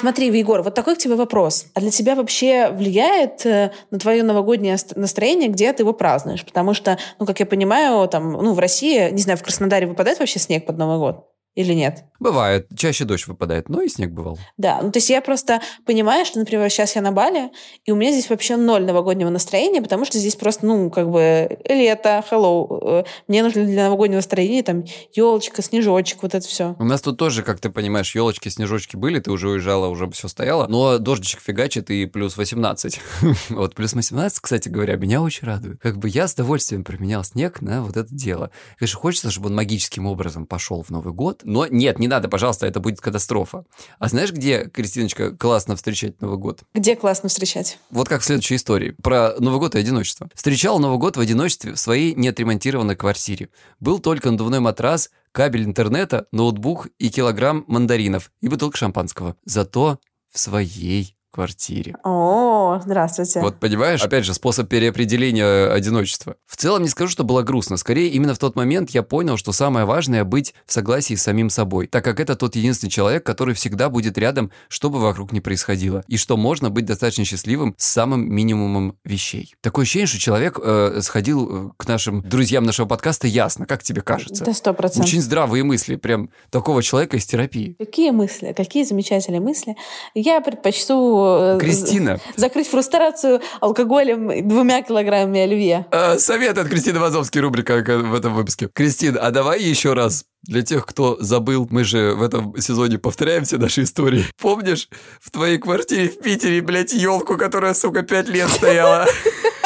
Смотри, 0.00 0.28
Егор, 0.28 0.62
вот 0.62 0.74
такой 0.74 0.94
к 0.94 0.98
тебе 0.98 1.14
вопрос. 1.14 1.66
А 1.74 1.80
для 1.80 1.90
тебя 1.90 2.14
вообще 2.14 2.70
влияет 2.70 3.44
э, 3.44 3.70
на 3.90 3.98
твое 3.98 4.22
новогоднее 4.22 4.78
настроение, 4.96 5.50
где 5.50 5.70
ты 5.74 5.82
его 5.82 5.92
празднуешь? 5.92 6.42
Потому 6.42 6.72
что, 6.72 6.96
ну, 7.18 7.26
как 7.26 7.38
я 7.38 7.44
понимаю, 7.44 8.08
там, 8.08 8.32
ну, 8.32 8.54
в 8.54 8.58
России, 8.58 9.10
не 9.10 9.20
знаю, 9.20 9.36
в 9.36 9.42
Краснодаре 9.42 9.86
выпадает 9.86 10.18
вообще 10.18 10.38
снег 10.38 10.64
под 10.64 10.78
Новый 10.78 10.96
год? 10.96 11.29
Или 11.54 11.74
нет? 11.74 12.04
Бывает. 12.20 12.68
Чаще 12.76 13.04
дождь 13.04 13.26
выпадает, 13.26 13.68
но 13.68 13.80
и 13.82 13.88
снег 13.88 14.10
бывал. 14.12 14.38
Да, 14.56 14.80
ну 14.82 14.92
то 14.92 14.98
есть 14.98 15.10
я 15.10 15.20
просто 15.20 15.60
понимаю, 15.86 16.24
что, 16.26 16.38
например, 16.38 16.68
сейчас 16.70 16.94
я 16.94 17.02
на 17.02 17.12
Бали, 17.12 17.50
и 17.86 17.92
у 17.92 17.96
меня 17.96 18.12
здесь 18.12 18.28
вообще 18.30 18.56
ноль 18.56 18.84
новогоднего 18.84 19.30
настроения, 19.30 19.80
потому 19.82 20.04
что 20.04 20.18
здесь 20.18 20.36
просто, 20.36 20.66
ну, 20.66 20.90
как 20.90 21.10
бы 21.10 21.58
лето, 21.64 22.22
hello. 22.30 23.00
э, 23.00 23.04
Мне 23.26 23.42
нужно 23.42 23.64
для 23.64 23.84
новогоднего 23.84 24.18
настроения 24.18 24.62
там 24.62 24.84
елочка, 25.14 25.62
снежочек, 25.62 26.22
вот 26.22 26.34
это 26.34 26.46
все. 26.46 26.76
У 26.78 26.84
нас 26.84 27.00
тут 27.00 27.16
тоже, 27.18 27.42
как 27.42 27.58
ты 27.58 27.70
понимаешь, 27.70 28.14
елочки, 28.14 28.48
снежочки 28.48 28.96
были, 28.96 29.18
ты 29.18 29.30
уже 29.30 29.48
уезжала, 29.48 29.88
уже 29.88 30.08
все 30.10 30.28
стояло, 30.28 30.66
но 30.68 30.98
дождичек 30.98 31.40
фигачит 31.40 31.90
и 31.90 32.06
плюс 32.06 32.36
18. 32.36 33.00
Вот 33.50 33.74
плюс 33.74 33.94
18, 33.94 34.38
кстати 34.40 34.68
говоря, 34.68 34.96
меня 34.96 35.22
очень 35.22 35.46
радует. 35.46 35.80
Как 35.80 35.96
бы 35.98 36.08
я 36.08 36.28
с 36.28 36.34
удовольствием 36.34 36.84
променял 36.84 37.24
снег 37.24 37.60
на 37.62 37.82
вот 37.82 37.96
это 37.96 38.14
дело. 38.14 38.50
Конечно, 38.78 38.98
хочется, 38.98 39.30
чтобы 39.30 39.48
он 39.48 39.56
магическим 39.56 40.06
образом 40.06 40.46
пошел 40.46 40.82
в 40.82 40.90
Новый 40.90 41.12
год, 41.12 41.39
но 41.44 41.66
нет, 41.66 41.98
не 41.98 42.08
надо, 42.08 42.28
пожалуйста, 42.28 42.66
это 42.66 42.80
будет 42.80 43.00
катастрофа. 43.00 43.64
А 43.98 44.08
знаешь, 44.08 44.32
где, 44.32 44.68
Кристиночка, 44.68 45.30
классно 45.36 45.76
встречать 45.76 46.20
Новый 46.20 46.38
год? 46.38 46.62
Где 46.74 46.96
классно 46.96 47.28
встречать? 47.28 47.78
Вот 47.90 48.08
как 48.08 48.22
в 48.22 48.24
следующей 48.24 48.56
истории. 48.56 48.94
Про 49.02 49.34
Новый 49.38 49.58
год 49.58 49.74
и 49.74 49.78
одиночество. 49.78 50.28
Встречал 50.34 50.78
Новый 50.78 50.98
год 50.98 51.16
в 51.16 51.20
одиночестве 51.20 51.72
в 51.72 51.78
своей 51.78 52.14
неотремонтированной 52.14 52.96
квартире. 52.96 53.48
Был 53.78 53.98
только 53.98 54.30
надувной 54.30 54.60
матрас, 54.60 55.10
кабель 55.32 55.64
интернета, 55.64 56.26
ноутбук 56.32 56.88
и 56.98 57.10
килограмм 57.10 57.64
мандаринов 57.66 58.32
и 58.40 58.48
бутылка 58.48 58.76
шампанского. 58.76 59.36
Зато 59.44 59.98
в 60.32 60.38
своей 60.38 61.16
квартире. 61.30 61.96
О, 62.04 62.80
здравствуйте. 62.84 63.40
Вот 63.40 63.60
понимаешь, 63.60 64.02
опять 64.02 64.24
же, 64.24 64.34
способ 64.34 64.68
переопределения 64.68 65.72
одиночества. 65.72 66.36
В 66.46 66.56
целом 66.56 66.82
не 66.82 66.88
скажу, 66.88 67.10
что 67.10 67.24
было 67.24 67.42
грустно. 67.42 67.76
Скорее, 67.76 68.08
именно 68.08 68.34
в 68.34 68.38
тот 68.38 68.56
момент 68.56 68.90
я 68.90 69.02
понял, 69.02 69.36
что 69.36 69.52
самое 69.52 69.86
важное 69.86 70.24
быть 70.24 70.54
в 70.66 70.72
согласии 70.72 71.14
с 71.14 71.22
самим 71.22 71.50
собой, 71.50 71.86
так 71.86 72.04
как 72.04 72.20
это 72.20 72.36
тот 72.36 72.56
единственный 72.56 72.90
человек, 72.90 73.24
который 73.24 73.54
всегда 73.54 73.88
будет 73.88 74.18
рядом, 74.18 74.50
что 74.68 74.90
бы 74.90 75.00
вокруг 75.00 75.32
ни 75.32 75.40
происходило, 75.40 76.02
и 76.08 76.16
что 76.16 76.36
можно 76.36 76.70
быть 76.70 76.84
достаточно 76.84 77.24
счастливым 77.24 77.74
с 77.78 77.86
самым 77.86 78.32
минимумом 78.32 78.96
вещей. 79.04 79.54
Такое 79.60 79.84
ощущение, 79.84 80.06
что 80.06 80.18
человек 80.18 80.58
э, 80.62 81.00
сходил 81.02 81.68
э, 81.68 81.70
к 81.76 81.86
нашим 81.86 82.22
друзьям 82.22 82.64
нашего 82.64 82.86
подкаста 82.86 83.26
ясно, 83.26 83.66
как 83.66 83.82
тебе 83.82 84.00
кажется? 84.02 84.44
Да, 84.44 84.52
сто 84.52 84.74
процентов. 84.74 85.06
Очень 85.06 85.22
здравые 85.22 85.64
мысли, 85.64 85.96
прям 85.96 86.30
такого 86.50 86.82
человека 86.82 87.16
из 87.16 87.26
терапии. 87.26 87.76
Какие 87.78 88.10
мысли, 88.10 88.52
какие 88.56 88.84
замечательные 88.84 89.40
мысли. 89.40 89.76
Я 90.14 90.40
предпочту 90.40 91.19
э, 91.56 91.58
Кристина. 91.60 92.20
закрыть 92.36 92.68
фрустрацию 92.68 93.40
алкоголем 93.60 94.46
двумя 94.48 94.82
килограммами 94.82 95.40
оливье. 95.40 95.86
Э, 95.90 96.18
Совет 96.18 96.58
от 96.58 96.68
Кристины 96.68 96.98
Вазовски, 96.98 97.38
рубрика 97.38 97.82
к- 97.82 97.98
в 97.98 98.14
этом 98.14 98.34
выпуске. 98.34 98.68
Кристин, 98.72 99.18
а 99.20 99.30
давай 99.30 99.62
еще 99.62 99.92
раз 99.94 100.24
для 100.42 100.62
тех, 100.62 100.86
кто 100.86 101.16
забыл, 101.20 101.66
мы 101.70 101.84
же 101.84 102.14
в 102.14 102.22
этом 102.22 102.56
сезоне 102.58 102.98
повторяем 102.98 103.44
все 103.44 103.58
наши 103.58 103.82
истории. 103.82 104.24
Помнишь, 104.40 104.88
в 105.20 105.30
твоей 105.30 105.58
квартире 105.58 106.08
в 106.08 106.18
Питере, 106.20 106.62
блядь, 106.62 106.92
елку, 106.94 107.36
которая, 107.36 107.74
сука, 107.74 108.02
пять 108.02 108.28
лет 108.28 108.48
стояла? 108.48 109.06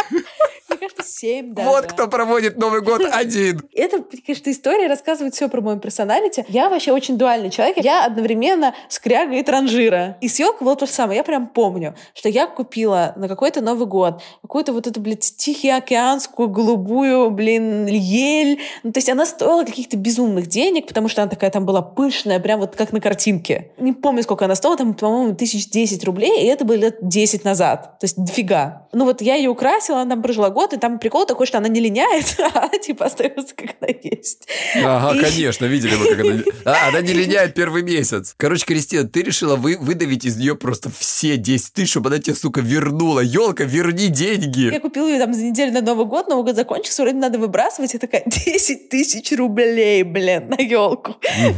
Семь 1.25 1.55
даже. 1.55 1.71
Вот 1.71 1.87
кто 1.87 2.07
проводит 2.07 2.59
Новый 2.59 2.83
год 2.83 3.01
один. 3.11 3.63
Это, 3.73 4.05
конечно, 4.27 4.51
история 4.51 4.89
рассказывает 4.89 5.35
все 5.35 5.49
про 5.49 5.63
мою 5.63 5.79
персоналити. 5.79 6.45
Я 6.49 6.69
вообще 6.69 6.93
очень 6.93 7.17
дуальный 7.17 7.49
человек. 7.49 7.79
Я 7.79 8.05
одновременно 8.05 8.75
скряга 8.91 9.35
и 9.35 9.43
транжира. 9.43 10.19
И 10.21 10.29
с 10.29 10.39
елкой 10.39 10.67
было 10.67 10.77
то 10.77 10.85
же 10.85 10.93
самое. 10.93 11.17
Я 11.17 11.25
прям 11.25 11.47
помню, 11.47 11.95
что 12.13 12.29
я 12.29 12.47
купила 12.47 13.15
на 13.17 13.27
какой-то 13.27 13.63
Новый 13.63 13.87
год 13.87 14.21
какую-то 14.43 14.75
вот 14.75 14.87
эту, 14.87 15.01
блядь, 15.01 15.35
тихоокеанскую 15.39 16.51
голубую, 16.51 17.31
блин, 17.31 17.87
ель. 17.87 18.61
Ну, 18.83 18.93
то 18.93 18.99
есть 18.99 19.09
она 19.09 19.25
стоила 19.25 19.65
каких-то 19.65 19.97
безумных 19.97 20.49
денег, 20.49 20.87
потому 20.87 21.09
что 21.09 21.23
она 21.23 21.31
такая 21.31 21.51
там 21.51 21.65
была 21.65 21.81
пышная, 21.81 22.39
прям 22.39 22.61
вот 22.61 22.77
как 22.77 22.93
на 22.93 23.01
картинке. 23.01 23.71
Не 23.79 23.95
помню, 23.95 24.23
сколько 24.25 24.45
она 24.45 24.57
стоила, 24.57 24.77
там, 24.77 24.93
по-моему, 24.93 25.35
тысяч 25.35 25.71
десять 25.71 26.05
рублей, 26.05 26.43
и 26.43 26.47
это 26.49 26.67
было 26.67 26.77
лет 26.77 26.99
10 27.01 27.45
назад. 27.45 27.99
То 27.99 28.05
есть 28.05 28.23
дофига. 28.23 28.89
Ну 28.93 29.07
вот 29.07 29.23
я 29.23 29.37
ее 29.37 29.49
украсила, 29.49 30.03
она 30.03 30.11
там 30.11 30.23
прожила 30.23 30.51
год, 30.51 30.75
и 30.75 30.77
там 30.77 30.99
прикол 31.15 31.27
такой, 31.27 31.47
что 31.47 31.59
она 31.59 31.69
не 31.69 31.81
линяет, 31.81 32.35
а 32.55 32.59
она 32.65 32.79
типа 32.79 33.07
остается, 33.07 33.55
как 33.55 33.77
она 33.81 33.91
есть. 34.03 34.49
Ага, 34.83 35.17
И- 35.17 35.23
конечно, 35.23 35.65
видели 35.67 35.95
мы, 35.95 36.07
как 36.09 36.21
она... 36.21 36.43
А, 36.65 36.89
она 36.89 37.01
не 37.01 37.13
линяет 37.23 37.55
первый 37.55 37.83
месяц. 37.83 38.35
Короче, 38.37 38.67
Кристина, 38.67 39.05
ты 39.09 39.23
решила 39.23 39.55
вы, 39.55 39.77
выдавить 39.79 40.25
из 40.25 40.37
нее 40.37 40.57
просто 40.57 40.91
все 40.99 41.37
10 41.37 41.73
тысяч, 41.73 41.91
чтобы 41.91 42.09
она 42.09 42.19
тебе, 42.19 42.35
сука, 42.35 42.61
вернула. 42.61 43.21
Елка, 43.21 43.63
верни 43.65 44.05
Я 44.07 44.11
деньги. 44.11 44.79
купила 44.79 45.07
ее 45.09 45.19
там 45.21 45.33
за 45.33 45.43
неделю 45.43 45.73
на 45.73 45.83
Новый 45.83 46.07
год, 46.07 46.29
Новый 46.29 46.45
год 46.45 46.57
закончился, 46.57 47.03
вроде 47.03 47.17
надо 47.19 47.39
выбрасывать. 47.39 47.93
Я 47.95 48.01
такая, 48.01 48.25
10 48.27 48.89
тысяч 48.89 49.31
рублей, 49.39 50.03
блин, 50.03 50.49
на 50.49 50.61
елку. 50.61 51.15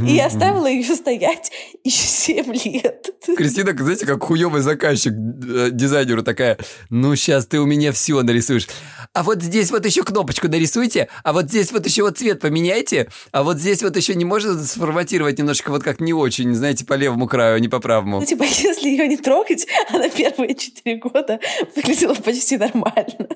И 0.07 0.13
я 0.13 0.27
оставила 0.27 0.67
ее 0.67 0.95
стоять 0.95 1.51
еще 1.85 2.07
7 2.07 2.53
лет. 2.65 3.11
Кристина, 3.37 3.75
знаете, 3.77 4.05
как 4.07 4.23
хуёвый 4.23 4.61
заказчик 4.61 5.13
э, 5.13 5.71
дизайнеру 5.73 6.23
такая, 6.23 6.59
ну, 6.91 7.17
сейчас 7.17 7.47
ты 7.47 7.59
у 7.59 7.65
меня 7.67 7.93
все 7.93 8.21
нарисуешь. 8.23 8.69
А 9.13 9.23
вот 9.23 9.46
здесь 9.47 9.71
вот 9.71 9.87
еще 9.87 10.03
кнопочку 10.03 10.49
нарисуйте, 10.49 11.09
а 11.25 11.33
вот 11.33 11.49
здесь 11.49 11.73
вот 11.73 11.87
еще 11.87 12.03
вот 12.03 12.19
цвет 12.19 12.41
поменяйте, 12.41 13.09
а 13.33 13.43
вот 13.43 13.59
здесь 13.59 13.83
вот 13.83 13.97
еще 13.97 14.15
не 14.15 14.25
можно 14.25 14.63
сформатировать 14.63 15.39
немножко 15.39 15.71
вот 15.71 15.83
как 15.83 16.01
не 16.01 16.13
очень, 16.13 16.55
знаете, 16.55 16.85
по 16.85 16.95
левому 16.95 17.27
краю, 17.27 17.57
а 17.57 17.61
не 17.61 17.69
по 17.69 17.81
правому. 17.81 18.21
Ну, 18.21 18.27
типа, 18.27 18.43
если 18.43 18.89
ее 18.89 19.09
не 19.09 19.17
трогать, 19.17 19.67
она 19.91 20.09
первые 20.09 20.55
4 20.55 20.97
года 20.99 21.41
выглядела 21.75 22.15
почти 22.15 22.57
нормально. 22.57 23.29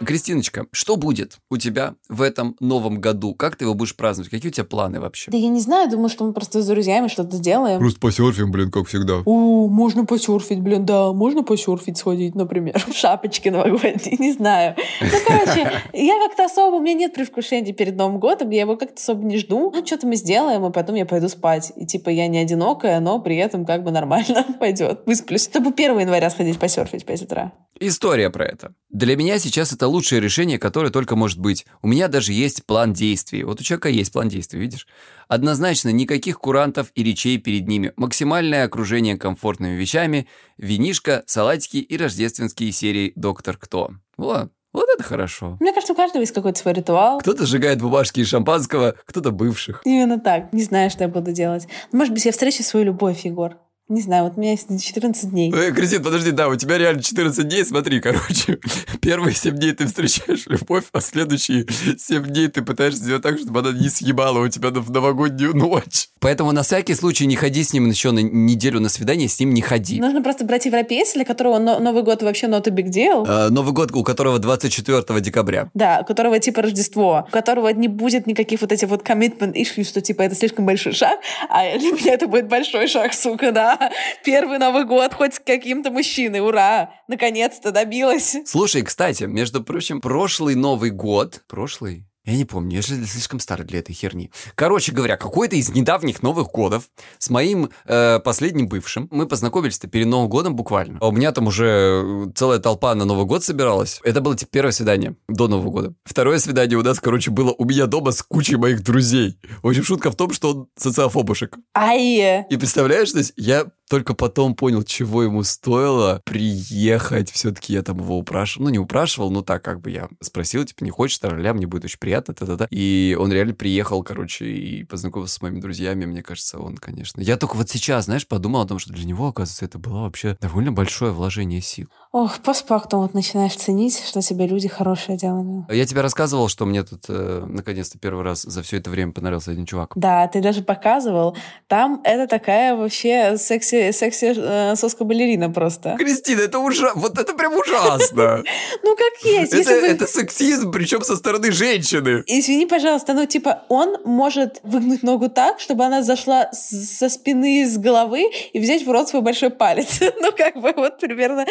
Кристиночка, 0.00 0.66
что 0.72 0.96
будет 0.96 1.38
у 1.50 1.56
тебя 1.56 1.94
в 2.08 2.20
этом 2.22 2.56
новом 2.60 3.00
году? 3.00 3.34
Как 3.34 3.56
ты 3.56 3.64
его 3.64 3.74
будешь 3.74 3.94
праздновать? 3.94 4.30
Какие 4.30 4.50
у 4.50 4.52
тебя 4.52 4.64
планы 4.64 5.00
вообще? 5.00 5.30
Да 5.30 5.36
я 5.36 5.48
не 5.48 5.60
знаю, 5.60 5.88
думаю, 5.88 6.08
что 6.08 6.24
мы 6.24 6.32
просто 6.32 6.62
с 6.62 6.66
друзьями 6.66 7.08
что-то 7.08 7.36
сделаем. 7.36 7.78
Просто 7.78 8.00
посерфим, 8.00 8.50
блин, 8.50 8.70
как 8.70 8.88
всегда. 8.88 9.22
О, 9.24 9.68
можно 9.68 10.04
посерфить, 10.04 10.60
блин, 10.60 10.84
да, 10.84 11.12
можно 11.12 11.42
посерфить 11.42 11.98
сходить, 11.98 12.34
например, 12.34 12.78
в 12.88 12.92
шапочке 12.92 13.50
новогодней, 13.50 14.16
не 14.18 14.32
знаю. 14.32 14.74
Ну, 15.00 15.18
короче, 15.26 15.70
я 15.92 16.18
как-то 16.26 16.46
особо, 16.46 16.76
у 16.76 16.80
меня 16.80 16.94
нет 16.94 17.14
предвкушения 17.14 17.72
перед 17.72 17.96
Новым 17.96 18.18
годом, 18.18 18.50
я 18.50 18.62
его 18.62 18.76
как-то 18.76 18.96
особо 18.96 19.24
не 19.24 19.38
жду. 19.38 19.70
Ну, 19.74 19.86
что-то 19.86 20.06
мы 20.06 20.16
сделаем, 20.16 20.66
и 20.66 20.72
потом 20.72 20.96
я 20.96 21.06
пойду 21.06 21.28
спать. 21.28 21.72
И 21.76 21.86
типа 21.86 22.10
я 22.10 22.26
не 22.26 22.38
одинокая, 22.38 23.00
но 23.00 23.20
при 23.20 23.36
этом 23.36 23.64
как 23.64 23.84
бы 23.84 23.90
нормально 23.90 24.44
пойдет, 24.60 25.02
высплюсь. 25.06 25.44
Чтобы 25.44 25.70
1 25.70 26.00
января 26.00 26.30
сходить 26.30 26.58
посерфить 26.58 27.02
в 27.02 27.06
5 27.06 27.22
утра. 27.22 27.52
История 27.78 28.30
про 28.30 28.44
это. 28.44 28.74
Для 28.90 29.16
меня 29.16 29.38
сейчас 29.38 29.72
это 29.72 29.88
лучшее 29.94 30.20
решение, 30.20 30.58
которое 30.58 30.90
только 30.90 31.16
может 31.16 31.38
быть. 31.38 31.64
У 31.80 31.88
меня 31.88 32.08
даже 32.08 32.32
есть 32.32 32.66
план 32.66 32.92
действий. 32.92 33.44
Вот 33.44 33.60
у 33.60 33.64
человека 33.64 33.88
есть 33.88 34.12
план 34.12 34.28
действий, 34.28 34.60
видишь? 34.60 34.86
Однозначно, 35.28 35.88
никаких 35.90 36.38
курантов 36.38 36.88
и 36.94 37.02
речей 37.02 37.38
перед 37.38 37.66
ними. 37.68 37.92
Максимальное 37.96 38.64
окружение 38.64 39.16
комфортными 39.16 39.74
вещами, 39.74 40.26
винишко, 40.58 41.22
салатики 41.26 41.78
и 41.78 41.96
рождественские 41.96 42.72
серии 42.72 43.12
«Доктор 43.16 43.56
Кто». 43.56 43.92
Вот, 44.16 44.50
вот 44.72 44.88
это 44.92 45.04
хорошо. 45.04 45.56
Мне 45.60 45.72
кажется, 45.72 45.92
у 45.92 45.96
каждого 45.96 46.20
есть 46.20 46.34
какой-то 46.34 46.58
свой 46.58 46.74
ритуал. 46.74 47.20
Кто-то 47.20 47.46
сжигает 47.46 47.80
бумажки 47.80 48.20
из 48.20 48.28
шампанского, 48.28 48.96
кто-то 49.06 49.30
бывших. 49.30 49.80
Именно 49.84 50.18
так. 50.18 50.52
Не 50.52 50.64
знаю, 50.64 50.90
что 50.90 51.04
я 51.04 51.08
буду 51.08 51.32
делать. 51.32 51.68
Может 51.92 52.12
быть, 52.12 52.24
я 52.24 52.32
встречу 52.32 52.64
свою 52.64 52.86
любовь, 52.86 53.24
Егор. 53.24 53.56
Не 53.88 54.00
знаю, 54.00 54.24
вот 54.24 54.32
у 54.36 54.40
меня 54.40 54.52
есть 54.52 54.66
14 54.82 55.30
дней. 55.30 55.52
Э, 55.54 55.70
Кристин, 55.70 56.02
подожди, 56.02 56.30
да, 56.30 56.48
у 56.48 56.56
тебя 56.56 56.78
реально 56.78 57.02
14 57.02 57.46
дней, 57.46 57.66
смотри, 57.66 58.00
короче, 58.00 58.58
первые 59.02 59.34
7 59.34 59.54
дней 59.56 59.72
ты 59.72 59.86
встречаешь 59.86 60.46
любовь, 60.46 60.84
а 60.92 61.02
следующие 61.02 61.66
7 61.98 62.24
дней 62.24 62.48
ты 62.48 62.62
пытаешься 62.62 63.02
сделать 63.02 63.22
так, 63.22 63.38
чтобы 63.38 63.60
она 63.60 63.72
не 63.72 63.90
съебала 63.90 64.38
у 64.38 64.48
тебя 64.48 64.70
в 64.70 64.90
новогоднюю 64.90 65.54
ночь. 65.54 66.08
Поэтому 66.18 66.52
на 66.52 66.62
всякий 66.62 66.94
случай 66.94 67.26
не 67.26 67.36
ходи 67.36 67.62
с 67.62 67.74
ним 67.74 67.90
еще 67.90 68.10
на 68.12 68.20
неделю 68.20 68.80
на 68.80 68.88
свидание, 68.88 69.28
с 69.28 69.38
ним 69.38 69.52
не 69.52 69.60
ходи. 69.60 70.00
Нужно 70.00 70.22
просто 70.22 70.46
брать 70.46 70.64
европейца, 70.64 71.16
для 71.16 71.26
которого 71.26 71.58
но- 71.58 71.78
Новый 71.78 72.02
год 72.04 72.22
вообще 72.22 72.46
not 72.46 72.66
a 72.66 72.72
big 72.72 72.88
deal. 72.88 73.26
Э, 73.28 73.50
Новый 73.50 73.74
год, 73.74 73.92
у 73.92 74.02
которого 74.02 74.38
24 74.38 75.20
декабря. 75.20 75.68
Да, 75.74 75.98
у 76.00 76.06
которого 76.06 76.38
типа 76.38 76.62
Рождество, 76.62 77.26
у 77.28 77.30
которого 77.30 77.68
не 77.68 77.88
будет 77.88 78.26
никаких 78.26 78.62
вот 78.62 78.72
этих 78.72 78.88
вот 78.88 79.06
commitment 79.06 79.52
issues, 79.52 79.84
что 79.84 80.00
типа 80.00 80.22
это 80.22 80.34
слишком 80.34 80.64
большой 80.64 80.94
шаг, 80.94 81.20
а 81.50 81.78
для 81.78 81.90
меня 81.90 82.14
это 82.14 82.26
будет 82.26 82.48
большой 82.48 82.88
шаг, 82.88 83.12
сука, 83.12 83.52
да. 83.52 83.73
Первый 84.24 84.58
Новый 84.58 84.84
год 84.84 85.14
хоть 85.14 85.34
с 85.34 85.38
каким-то 85.38 85.90
мужчиной, 85.90 86.40
ура, 86.40 86.90
наконец-то 87.08 87.70
добилась. 87.70 88.36
Слушай, 88.46 88.82
кстати, 88.82 89.24
между 89.24 89.62
прочим, 89.62 90.00
прошлый 90.00 90.54
Новый 90.54 90.90
год... 90.90 91.42
Прошлый? 91.48 92.06
Я 92.24 92.36
не 92.36 92.46
помню, 92.46 92.76
я 92.76 92.82
же 92.82 93.04
слишком 93.04 93.38
старый 93.38 93.66
для 93.66 93.80
этой 93.80 93.92
херни. 93.92 94.30
Короче 94.54 94.92
говоря, 94.92 95.18
какой-то 95.18 95.56
из 95.56 95.68
недавних 95.68 96.22
Новых 96.22 96.48
годов 96.52 96.88
с 97.18 97.28
моим 97.28 97.68
э, 97.84 98.18
последним 98.20 98.66
бывшим 98.66 99.08
мы 99.10 99.26
познакомились-то 99.26 99.88
перед 99.88 100.06
Новым 100.06 100.30
годом 100.30 100.56
буквально. 100.56 100.98
А 101.02 101.08
у 101.08 101.12
меня 101.12 101.32
там 101.32 101.48
уже 101.48 101.66
э, 101.66 102.26
целая 102.34 102.60
толпа 102.60 102.94
на 102.94 103.04
Новый 103.04 103.26
год 103.26 103.44
собиралась. 103.44 104.00
Это 104.04 104.22
было 104.22 104.34
типа 104.34 104.50
первое 104.52 104.72
свидание 104.72 105.16
до 105.28 105.48
Нового 105.48 105.70
года. 105.70 105.94
Второе 106.04 106.38
свидание 106.38 106.78
у 106.78 106.82
нас, 106.82 106.98
короче, 106.98 107.30
было 107.30 107.54
у 107.58 107.66
меня 107.66 107.86
дома 107.86 108.12
с 108.12 108.22
кучей 108.22 108.56
моих 108.56 108.82
друзей. 108.82 109.38
В 109.62 109.68
общем, 109.68 109.84
шутка 109.84 110.10
в 110.10 110.16
том, 110.16 110.32
что 110.32 110.50
он 110.50 110.68
социофобушек. 110.76 111.58
Ай, 111.76 112.46
И 112.48 112.56
представляешь, 112.56 113.12
то 113.12 113.18
есть 113.18 113.34
я 113.36 113.66
только 113.88 114.14
потом 114.14 114.54
понял, 114.54 114.82
чего 114.82 115.22
ему 115.22 115.42
стоило 115.42 116.22
приехать. 116.24 117.30
Все-таки 117.30 117.72
я 117.72 117.82
там 117.82 117.98
его 117.98 118.18
упрашивал. 118.18 118.64
Ну, 118.64 118.70
не 118.70 118.78
упрашивал, 118.78 119.30
но 119.30 119.42
так 119.42 119.62
как 119.62 119.80
бы 119.80 119.90
я 119.90 120.08
спросил, 120.20 120.64
типа, 120.64 120.84
не 120.84 120.90
хочешь, 120.90 121.18
ля 121.22 121.54
мне 121.54 121.66
будет 121.66 121.84
очень 121.84 121.98
приятно, 121.98 122.34
та-та-та. 122.34 122.66
И 122.70 123.16
он 123.18 123.32
реально 123.32 123.54
приехал, 123.54 124.02
короче, 124.02 124.46
и 124.46 124.84
познакомился 124.84 125.34
с 125.34 125.42
моими 125.42 125.60
друзьями. 125.60 126.04
Мне 126.06 126.22
кажется, 126.22 126.58
он, 126.58 126.76
конечно... 126.76 127.20
Я 127.20 127.36
только 127.36 127.56
вот 127.56 127.68
сейчас, 127.68 128.06
знаешь, 128.06 128.26
подумал 128.26 128.62
о 128.62 128.66
том, 128.66 128.78
что 128.78 128.92
для 128.92 129.04
него, 129.04 129.28
оказывается, 129.28 129.64
это 129.64 129.78
было 129.78 130.00
вообще 130.00 130.36
довольно 130.40 130.72
большое 130.72 131.12
вложение 131.12 131.60
сил. 131.60 131.88
Ох, 132.14 132.38
постфактум 132.38 133.00
вот 133.00 133.12
начинаешь 133.12 133.56
ценить, 133.56 134.00
что 134.06 134.20
тебе 134.20 134.46
люди 134.46 134.68
хорошие 134.68 135.18
делали. 135.18 135.64
Я 135.68 135.84
тебе 135.84 136.00
рассказывал, 136.00 136.46
что 136.46 136.64
мне 136.64 136.84
тут 136.84 137.06
э, 137.08 137.44
наконец-то 137.44 137.98
первый 137.98 138.22
раз 138.22 138.42
за 138.42 138.62
все 138.62 138.76
это 138.76 138.88
время 138.88 139.10
понравился 139.10 139.50
один 139.50 139.66
чувак. 139.66 139.94
Да, 139.96 140.28
ты 140.28 140.40
даже 140.40 140.62
показывал. 140.62 141.36
Там 141.66 142.00
это 142.04 142.28
такая 142.28 142.76
вообще 142.76 143.36
секси, 143.36 143.90
секси 143.90 144.32
э, 144.36 144.76
соска-балерина 144.76 145.50
просто. 145.50 145.96
Кристина, 145.98 146.42
это 146.42 146.60
ужасно. 146.60 147.00
Вот 147.00 147.18
это 147.18 147.34
прям 147.34 147.54
ужасно. 147.56 148.44
Ну, 148.84 148.96
как 148.96 149.24
есть. 149.24 149.52
Это, 149.52 150.06
сексизм, 150.06 150.70
причем 150.70 151.02
со 151.02 151.16
стороны 151.16 151.50
женщины. 151.50 152.22
Извини, 152.26 152.66
пожалуйста, 152.66 153.14
ну, 153.14 153.26
типа, 153.26 153.62
он 153.68 153.96
может 154.04 154.60
выгнуть 154.62 155.02
ногу 155.02 155.28
так, 155.28 155.58
чтобы 155.58 155.84
она 155.84 156.02
зашла 156.02 156.50
со 156.52 157.08
спины, 157.08 157.66
с 157.66 157.76
головы 157.78 158.30
и 158.52 158.60
взять 158.60 158.86
в 158.86 158.90
рот 158.90 159.08
свой 159.08 159.22
большой 159.22 159.50
палец. 159.50 160.00
ну, 160.20 160.30
как 160.36 160.56
бы 160.56 160.72
вот 160.76 160.98
примерно 160.98 161.44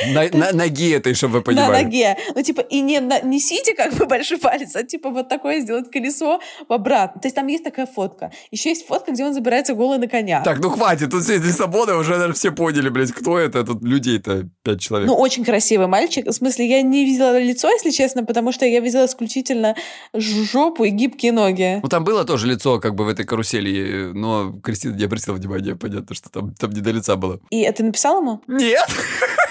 ноги 0.53 0.91
этой, 0.91 1.13
чтобы 1.13 1.35
вы 1.35 1.41
понимали. 1.41 1.71
На 1.71 1.83
ноге. 1.83 2.17
Ну, 2.35 2.41
типа, 2.41 2.61
и 2.61 2.81
не 2.81 2.99
на, 2.99 3.21
несите 3.21 3.73
как 3.73 3.93
бы 3.93 4.05
большой 4.07 4.37
палец, 4.37 4.75
а 4.75 4.83
типа 4.83 5.09
вот 5.09 5.29
такое 5.29 5.61
сделать 5.61 5.91
колесо 5.91 6.39
в 6.67 6.73
обратно. 6.73 7.21
То 7.21 7.27
есть 7.27 7.35
там 7.35 7.47
есть 7.47 7.63
такая 7.63 7.85
фотка. 7.85 8.31
Еще 8.51 8.69
есть 8.69 8.85
фотка, 8.87 9.11
где 9.11 9.25
он 9.25 9.33
забирается 9.33 9.73
голый 9.73 9.99
на 9.99 10.07
коня. 10.07 10.41
Так, 10.41 10.59
ну 10.59 10.69
хватит, 10.69 11.11
тут 11.11 11.23
здесь 11.23 11.41
Лиссабона 11.41 11.97
уже, 11.97 12.11
наверное, 12.11 12.33
все 12.33 12.51
поняли, 12.51 12.89
блядь, 12.89 13.11
кто 13.11 13.37
это, 13.37 13.63
тут 13.63 13.83
людей-то 13.83 14.47
пять 14.63 14.81
человек. 14.81 15.07
Ну, 15.07 15.15
очень 15.15 15.43
красивый 15.43 15.87
мальчик. 15.87 16.27
В 16.27 16.31
смысле, 16.31 16.67
я 16.67 16.81
не 16.81 17.05
видела 17.05 17.37
лицо, 17.39 17.69
если 17.69 17.91
честно, 17.91 18.23
потому 18.23 18.51
что 18.51 18.65
я 18.65 18.79
видела 18.79 19.05
исключительно 19.05 19.75
жопу 20.13 20.83
и 20.83 20.89
гибкие 20.89 21.31
ноги. 21.31 21.79
Ну, 21.81 21.89
там 21.89 22.03
было 22.03 22.23
тоже 22.25 22.47
лицо, 22.47 22.79
как 22.79 22.95
бы 22.95 23.05
в 23.05 23.07
этой 23.07 23.25
карусели, 23.25 24.11
но 24.13 24.53
Кристина 24.63 24.95
не 24.95 25.05
обратила 25.05 25.35
внимания, 25.35 25.75
понятно, 25.75 26.15
что 26.15 26.29
там, 26.29 26.53
там 26.53 26.71
не 26.71 26.81
до 26.81 26.91
лица 26.91 27.15
было. 27.15 27.39
И 27.49 27.69
ты 27.71 27.83
написал 27.83 28.21
ему? 28.21 28.41
Нет. 28.47 28.87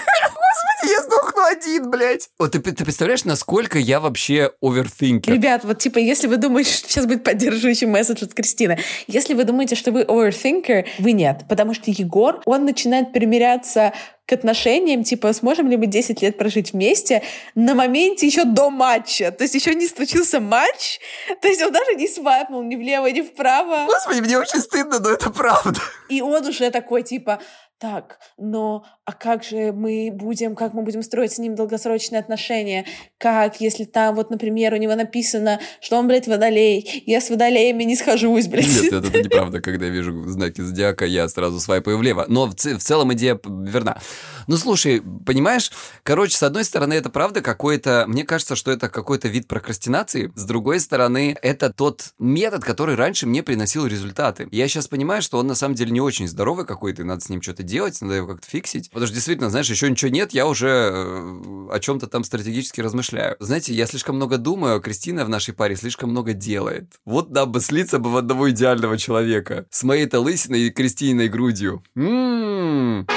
я 0.85 1.01
сдохну 1.01 1.43
один, 1.43 1.89
блядь. 1.89 2.29
Вот 2.39 2.51
ты, 2.51 2.59
ты 2.59 2.83
представляешь, 2.83 3.25
насколько 3.25 3.77
я 3.79 3.99
вообще 3.99 4.51
овертинкер? 4.61 5.33
Ребят, 5.33 5.63
вот 5.63 5.79
типа, 5.79 5.97
если 5.97 6.27
вы 6.27 6.37
думаете, 6.37 6.71
что 6.71 6.89
сейчас 6.89 7.05
будет 7.05 7.23
поддерживающий 7.23 7.87
месседж 7.87 8.23
от 8.23 8.33
Кристины, 8.33 8.79
если 9.07 9.33
вы 9.33 9.43
думаете, 9.43 9.75
что 9.75 9.91
вы 9.91 10.01
овертинкер, 10.01 10.85
вы 10.99 11.11
нет. 11.11 11.45
Потому 11.49 11.73
что 11.73 11.91
Егор, 11.91 12.41
он 12.45 12.65
начинает 12.65 13.13
примиряться 13.13 13.93
к 14.25 14.31
отношениям, 14.31 15.03
типа, 15.03 15.33
сможем 15.33 15.69
ли 15.69 15.75
мы 15.75 15.87
10 15.87 16.21
лет 16.21 16.37
прожить 16.37 16.71
вместе 16.71 17.23
на 17.55 17.75
моменте 17.75 18.25
еще 18.25 18.45
до 18.45 18.69
матча. 18.69 19.31
То 19.31 19.43
есть 19.43 19.53
еще 19.53 19.75
не 19.75 19.85
случился 19.87 20.39
матч, 20.39 20.99
то 21.41 21.47
есть 21.47 21.61
он 21.61 21.73
даже 21.73 21.95
не 21.95 22.07
свайпнул 22.07 22.63
ни 22.63 22.77
влево, 22.77 23.07
ни 23.07 23.21
вправо. 23.21 23.85
Господи, 23.85 24.21
мне 24.21 24.37
очень 24.37 24.59
стыдно, 24.59 24.99
но 24.99 25.09
это 25.09 25.29
правда. 25.29 25.79
И 26.09 26.21
он 26.21 26.45
уже 26.45 26.71
такой, 26.71 27.03
типа, 27.03 27.41
так, 27.83 28.19
но 28.37 28.85
а 29.03 29.11
как 29.11 29.43
же 29.43 29.73
мы 29.73 30.09
будем, 30.13 30.55
как 30.55 30.73
мы 30.73 30.83
будем 30.83 31.03
строить 31.03 31.33
с 31.33 31.37
ним 31.37 31.53
долгосрочные 31.53 32.19
отношения? 32.19 32.85
Как, 33.17 33.59
если 33.59 33.83
там, 33.83 34.15
вот, 34.15 34.29
например, 34.29 34.73
у 34.73 34.77
него 34.77 34.95
написано, 34.95 35.59
что 35.81 35.97
он, 35.97 36.07
блядь, 36.07 36.29
водолей, 36.29 37.03
я 37.05 37.19
с 37.19 37.29
водолеями 37.29 37.83
не 37.83 37.97
схожусь, 37.97 38.47
блядь. 38.47 38.67
Нет, 38.67 38.93
это, 38.93 39.07
это 39.07 39.21
неправда, 39.23 39.59
когда 39.59 39.87
я 39.87 39.91
вижу 39.91 40.29
знаки 40.29 40.61
зодиака, 40.61 41.05
я 41.05 41.27
сразу 41.27 41.59
свайпаю 41.59 41.97
влево. 41.97 42.25
Но 42.29 42.45
в, 42.45 42.55
в 42.55 42.79
целом 42.79 43.11
идея 43.11 43.37
верна. 43.43 43.99
Ну, 44.47 44.55
слушай, 44.55 45.01
понимаешь, 45.25 45.69
короче, 46.03 46.37
с 46.37 46.43
одной 46.43 46.63
стороны, 46.63 46.93
это 46.93 47.09
правда 47.09 47.41
какой-то, 47.41 48.05
мне 48.07 48.23
кажется, 48.23 48.55
что 48.55 48.71
это 48.71 48.87
какой-то 48.87 49.27
вид 49.27 49.49
прокрастинации, 49.49 50.31
с 50.35 50.45
другой 50.45 50.79
стороны, 50.79 51.35
это 51.41 51.71
тот 51.71 52.13
метод, 52.17 52.63
который 52.63 52.95
раньше 52.95 53.25
мне 53.25 53.43
приносил 53.43 53.85
результаты. 53.85 54.47
Я 54.51 54.69
сейчас 54.69 54.87
понимаю, 54.87 55.21
что 55.21 55.37
он 55.37 55.47
на 55.47 55.55
самом 55.55 55.75
деле 55.75 55.91
не 55.91 55.99
очень 56.01 56.29
здоровый 56.29 56.65
какой-то, 56.65 57.01
и 57.01 57.05
надо 57.05 57.19
с 57.19 57.27
ним 57.27 57.41
что-то 57.41 57.63
делать, 57.63 57.72
надо 58.01 58.15
его 58.15 58.27
как-то 58.27 58.47
фиксить. 58.47 58.89
Потому 58.89 59.07
что 59.07 59.15
действительно, 59.15 59.49
знаешь, 59.49 59.69
еще 59.69 59.89
ничего 59.89 60.11
нет, 60.11 60.33
я 60.33 60.47
уже 60.47 60.67
э, 60.67 61.67
о 61.71 61.79
чем-то 61.79 62.07
там 62.07 62.23
стратегически 62.23 62.81
размышляю. 62.81 63.35
Знаете, 63.39 63.73
я 63.73 63.85
слишком 63.85 64.15
много 64.15 64.37
думаю, 64.37 64.77
а 64.77 64.79
Кристина 64.79 65.25
в 65.25 65.29
нашей 65.29 65.53
паре 65.53 65.75
слишком 65.75 66.09
много 66.11 66.33
делает. 66.33 66.93
Вот 67.05 67.31
нам 67.31 67.51
бы 67.51 67.59
слиться 67.61 67.99
бы 67.99 68.11
в 68.11 68.17
одного 68.17 68.49
идеального 68.51 68.97
человека. 68.97 69.65
С 69.69 69.83
моей-то 69.83 70.19
лысиной 70.19 70.67
и 70.67 70.69
Кристининой 70.69 71.29
грудью. 71.29 71.83
М-м-м. 71.95 73.07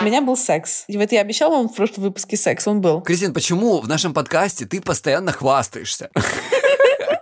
У 0.00 0.04
меня 0.04 0.22
был 0.22 0.36
секс. 0.36 0.84
И 0.88 0.96
вот 0.96 1.12
я 1.12 1.20
обещала 1.20 1.56
вам 1.56 1.68
в 1.68 1.74
прошлом 1.74 2.04
выпуске 2.04 2.38
секс, 2.38 2.66
он 2.66 2.80
был. 2.80 3.02
Кристин, 3.02 3.34
почему 3.34 3.80
в 3.80 3.88
нашем 3.88 4.14
подкасте 4.14 4.64
ты 4.64 4.80
постоянно 4.80 5.30
хвастаешься? 5.30 6.10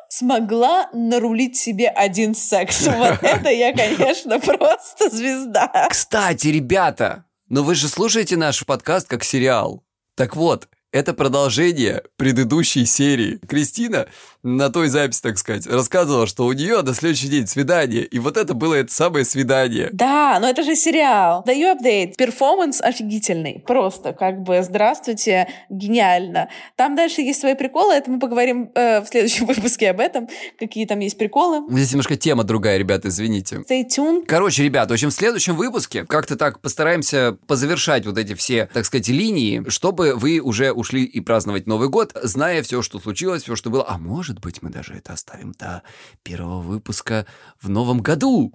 Смогла 0.09 0.89
нарулить 0.93 1.57
себе 1.57 1.89
один 1.89 2.35
секс. 2.35 2.87
Вот 2.99 3.23
это 3.23 3.51
я, 3.51 3.73
конечно, 3.73 4.41
просто 4.41 5.11
звезда. 5.11 5.89
Кстати, 5.91 6.49
ребята, 6.49 7.25
но 7.49 7.63
вы 7.63 7.75
же 7.75 7.89
слушаете 7.89 8.37
наш 8.37 8.65
подкаст 8.67 9.09
как 9.09 9.25
сериал. 9.25 9.85
Так 10.15 10.35
вот, 10.35 10.69
это 10.91 11.13
продолжение 11.13 12.03
предыдущей 12.17 12.87
серии. 12.87 13.39
Кристина 13.47 14.09
на 14.43 14.71
той 14.71 14.89
записи, 14.89 15.21
так 15.21 15.37
сказать, 15.37 15.67
рассказывала, 15.67 16.27
что 16.27 16.47
у 16.47 16.53
нее 16.53 16.81
на 16.83 16.95
следующий 16.95 17.29
день 17.29 17.47
свидание. 17.47 18.05
И 18.05 18.19
вот 18.19 18.37
это 18.37 18.55
было 18.55 18.75
это 18.75 18.93
самое 18.93 19.25
свидание. 19.25 19.91
Да, 19.93 20.39
но 20.41 20.49
это 20.49 20.63
же 20.63 20.75
сериал. 20.77 21.43
Даю 21.45 21.71
апдейт. 21.73 22.17
Перформанс 22.17 22.81
офигительный. 22.81 23.63
Просто 23.67 24.13
как 24.15 24.43
бы 24.43 24.63
здравствуйте, 24.63 25.49
гениально. 25.69 26.49
Там 26.77 26.97
дальше 26.97 27.21
есть 27.21 27.41
свои 27.41 27.55
приколы. 27.55 27.95
Это 27.95 28.11
мы 28.11 28.19
поговорим 28.19 28.71
э, 28.75 29.03
в 29.03 29.09
следующем 29.09 29.47
выпуске 29.47 29.91
об 29.91 30.01
этом. 30.01 30.29
Какие 30.59 30.87
там 30.87 31.01
есть 31.01 31.19
приколы. 31.19 31.61
Здесь 31.71 31.93
немножко 31.93 32.17
тема 32.17 32.45
другая, 32.45 32.79
ребята, 32.79 33.09
извините. 33.09 33.57
Stay 33.69 33.85
tuned. 33.87 34.25
Короче, 34.27 34.65
ребят, 34.65 34.89
в 34.89 34.93
общем, 34.93 35.11
в 35.11 35.15
следующем 35.15 35.55
выпуске 35.57 36.05
как-то 36.05 36.37
так 36.37 36.61
постараемся 36.61 37.37
позавершать 37.47 38.07
вот 38.07 38.17
эти 38.17 38.35
все, 38.35 38.69
так 38.73 38.87
сказать, 38.87 39.09
линии, 39.09 39.69
чтобы 39.69 40.15
вы 40.15 40.41
уже 40.41 40.73
ушли 40.79 41.05
и 41.05 41.21
праздновать 41.21 41.67
Новый 41.67 41.89
год, 41.89 42.17
зная 42.23 42.63
все, 42.63 42.83
что 42.83 43.01
случилось, 43.01 43.43
все, 43.43 43.57
что 43.57 43.69
было. 43.69 43.85
А 43.87 43.99
может 43.99 44.39
быть, 44.39 44.63
мы 44.63 44.71
даже 44.71 44.95
это 44.95 45.13
оставим 45.13 45.53
до 45.53 45.83
первого 46.23 46.61
выпуска 46.61 47.27
в 47.61 47.69
новом 47.69 48.01
году. 48.01 48.55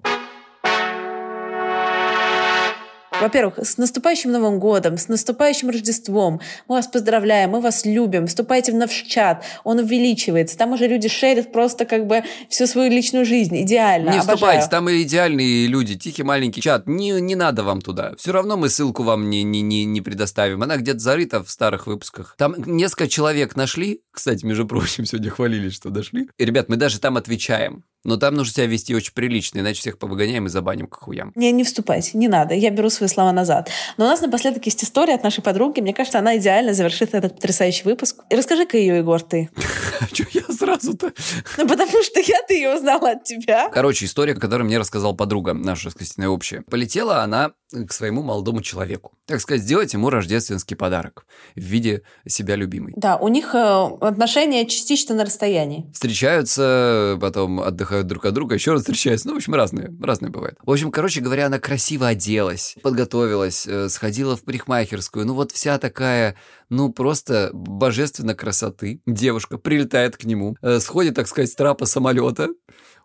Во-первых, 3.23 3.59
с 3.59 3.77
наступающим 3.77 4.31
Новым 4.31 4.59
годом, 4.59 4.97
с 4.97 5.07
наступающим 5.07 5.69
Рождеством. 5.69 6.41
Мы 6.67 6.75
вас 6.75 6.88
поздравляем, 6.88 7.51
мы 7.51 7.62
вас 7.62 7.86
любим. 7.86 8.27
Вступайте 8.27 8.71
в 8.71 8.75
наш 8.75 8.91
чат, 8.91 9.43
он 9.63 9.79
увеличивается. 9.79 10.57
Там 10.57 10.73
уже 10.73 10.88
люди 10.88 11.07
шерят 11.07 11.51
просто 11.51 11.86
как 11.86 12.05
бы 12.05 12.23
всю 12.49 12.67
свою 12.67 12.91
личную 12.91 13.25
жизнь. 13.25 13.62
Идеально. 13.62 14.09
Не 14.09 14.17
Обожаю. 14.17 14.36
вступайте, 14.38 14.67
там 14.69 14.89
и 14.89 15.01
идеальные 15.03 15.67
люди, 15.67 15.95
тихий 15.95 16.23
маленький 16.23 16.62
чат. 16.62 16.86
Не, 16.88 17.21
не 17.21 17.36
надо 17.36 17.63
вам 17.63 17.81
туда. 17.81 18.13
Все 18.17 18.31
равно 18.31 18.57
мы 18.57 18.69
ссылку 18.69 19.03
вам 19.03 19.29
не, 19.29 19.43
не, 19.43 19.62
не, 19.62 19.86
не 19.86 20.01
предоставим. 20.01 20.62
Она 20.62 20.77
где-то 20.77 20.99
зарыта 20.99 21.43
в 21.43 21.49
старых 21.49 21.88
выпусках. 21.88 22.36
Там 22.38 22.55
несколько 22.57 23.07
человек 23.07 23.55
нашли. 23.55 24.01
Кстати, 24.12 24.45
между 24.45 24.67
прочим, 24.67 25.05
сегодня 25.05 25.29
хвалились, 25.29 25.75
что 25.75 25.89
дошли. 25.89 26.27
И, 26.38 26.45
ребят, 26.45 26.69
мы 26.69 26.75
даже 26.75 26.99
там 26.99 27.17
отвечаем. 27.17 27.83
Но 28.04 28.18
там 28.18 28.36
нужно 28.36 28.54
себя 28.54 28.66
вести 28.68 28.96
очень 28.96 29.13
прилично, 29.13 29.60
иначе 29.60 29.80
всех 29.80 29.98
повыгоняем 29.98 30.46
и 30.46 30.50
забаним 30.50 30.88
к 30.88 30.96
хуям. 30.96 31.32
Не, 31.36 31.52
не 31.52 31.63
вступайте, 31.63 32.18
не 32.18 32.28
надо, 32.28 32.54
я 32.54 32.70
беру 32.70 32.89
свои 32.89 33.10
слова 33.10 33.32
назад. 33.32 33.70
Но 33.98 34.06
у 34.06 34.08
нас 34.08 34.22
напоследок 34.22 34.66
есть 34.66 34.84
история 34.84 35.16
от 35.16 35.24
нашей 35.24 35.42
подруги. 35.42 35.80
Мне 35.80 35.94
кажется, 35.94 36.20
она 36.20 36.38
идеально 36.38 36.74
завершит 36.74 37.13
этот 37.13 37.36
потрясающий 37.36 37.84
выпуск. 37.86 38.18
И 38.30 38.36
расскажи-ка 38.36 38.78
ее, 38.78 38.98
Егор, 38.98 39.22
ты. 39.22 39.50
А 40.00 40.08
что 40.08 40.26
я 40.34 40.42
сразу-то? 40.73 41.13
Ну, 41.57 41.67
потому 41.67 42.03
что 42.03 42.19
я-то 42.19 42.53
ее 42.53 42.75
узнала 42.75 43.12
от 43.12 43.23
тебя. 43.23 43.69
Короче, 43.69 44.05
история, 44.05 44.33
которую 44.33 44.65
мне 44.65 44.77
рассказала 44.77 45.13
подруга, 45.13 45.53
наша 45.53 45.89
с 45.89 45.93
Кристиной 45.93 46.27
общая. 46.27 46.62
Полетела 46.62 47.21
она 47.21 47.51
к 47.71 47.91
своему 47.91 48.21
молодому 48.21 48.62
человеку. 48.62 49.13
Так 49.25 49.41
сказать, 49.41 49.63
сделать 49.63 49.93
ему 49.93 50.09
рождественский 50.09 50.75
подарок 50.75 51.25
в 51.55 51.62
виде 51.62 52.03
себя 52.27 52.55
любимой. 52.55 52.93
Да, 52.95 53.17
у 53.17 53.29
них 53.29 53.55
э, 53.55 53.88
отношения 54.01 54.65
частично 54.67 55.15
на 55.15 55.25
расстоянии. 55.25 55.89
Встречаются, 55.93 57.17
потом 57.19 57.59
отдыхают 57.59 58.07
друг 58.07 58.25
от 58.25 58.33
друга, 58.33 58.55
еще 58.55 58.73
раз 58.73 58.81
встречаются. 58.81 59.27
Ну, 59.27 59.33
в 59.33 59.38
общем, 59.38 59.55
разные, 59.55 59.91
разные 60.01 60.29
бывает. 60.29 60.57
В 60.63 60.71
общем, 60.71 60.91
короче 60.91 61.21
говоря, 61.21 61.47
она 61.47 61.59
красиво 61.59 62.07
оделась, 62.07 62.75
подготовилась, 62.83 63.65
э, 63.65 63.89
сходила 63.89 64.36
в 64.36 64.43
парикмахерскую. 64.43 65.25
Ну, 65.25 65.33
вот 65.33 65.51
вся 65.51 65.79
такая, 65.79 66.36
ну, 66.69 66.91
просто 66.91 67.49
божественно 67.54 68.36
красоты. 68.36 69.02
Девушка 69.06 69.58
прилетает 69.58 70.17
к 70.17 70.23
нему, 70.23 70.56
э, 70.62 70.80
сходит, 70.80 71.15
так 71.15 71.28
сказать, 71.28 71.49
с 71.49 71.56
трапа 71.56 71.86
самолета. 71.86 72.49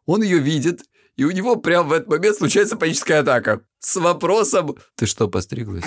Он 0.06 0.22
ее 0.22 0.38
видит, 0.38 0.82
и 1.18 1.24
у 1.24 1.32
него 1.32 1.56
прямо 1.56 1.88
в 1.88 1.92
этот 1.92 2.08
момент 2.08 2.36
случается 2.36 2.76
паническая 2.76 3.20
атака. 3.20 3.60
С 3.80 3.96
вопросом 3.96 4.76
«Ты 4.94 5.06
что, 5.06 5.28
постриглась?» 5.28 5.84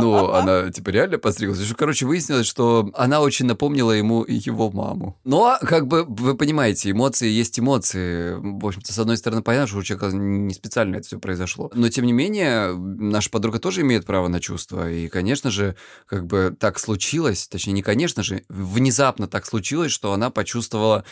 Ну, 0.00 0.30
она, 0.30 0.70
типа, 0.70 0.90
реально 0.90 1.18
постриглась. 1.18 1.58
Короче, 1.76 2.06
выяснилось, 2.06 2.46
что 2.46 2.90
она 2.94 3.20
очень 3.20 3.46
напомнила 3.46 3.90
ему 3.92 4.24
его 4.24 4.70
маму. 4.70 5.18
Но, 5.24 5.58
как 5.60 5.86
бы, 5.86 6.04
вы 6.04 6.36
понимаете, 6.36 6.90
эмоции 6.90 7.28
есть 7.28 7.58
эмоции. 7.58 8.34
В 8.34 8.66
общем-то, 8.66 8.92
с 8.92 8.98
одной 8.98 9.16
стороны, 9.16 9.42
понятно, 9.42 9.66
что 9.66 9.78
у 9.78 9.82
человека 9.82 10.14
не 10.16 10.54
специально 10.54 10.96
это 10.96 11.06
все 11.06 11.18
произошло. 11.18 11.70
Но, 11.74 11.88
тем 11.88 12.06
не 12.06 12.12
менее, 12.12 12.74
наша 12.74 13.30
подруга 13.30 13.58
тоже 13.58 13.80
имеет 13.80 14.06
право 14.06 14.28
на 14.28 14.40
чувства. 14.40 14.90
И, 14.90 15.08
конечно 15.08 15.50
же, 15.50 15.76
как 16.06 16.26
бы 16.26 16.54
так 16.58 16.78
случилось, 16.78 17.48
точнее, 17.48 17.72
не 17.72 17.82
конечно 17.82 18.22
же, 18.22 18.44
внезапно 18.48 19.26
так 19.26 19.46
случилось, 19.46 19.92
что 19.92 20.12
она 20.12 20.30
почувствовала 20.30 21.04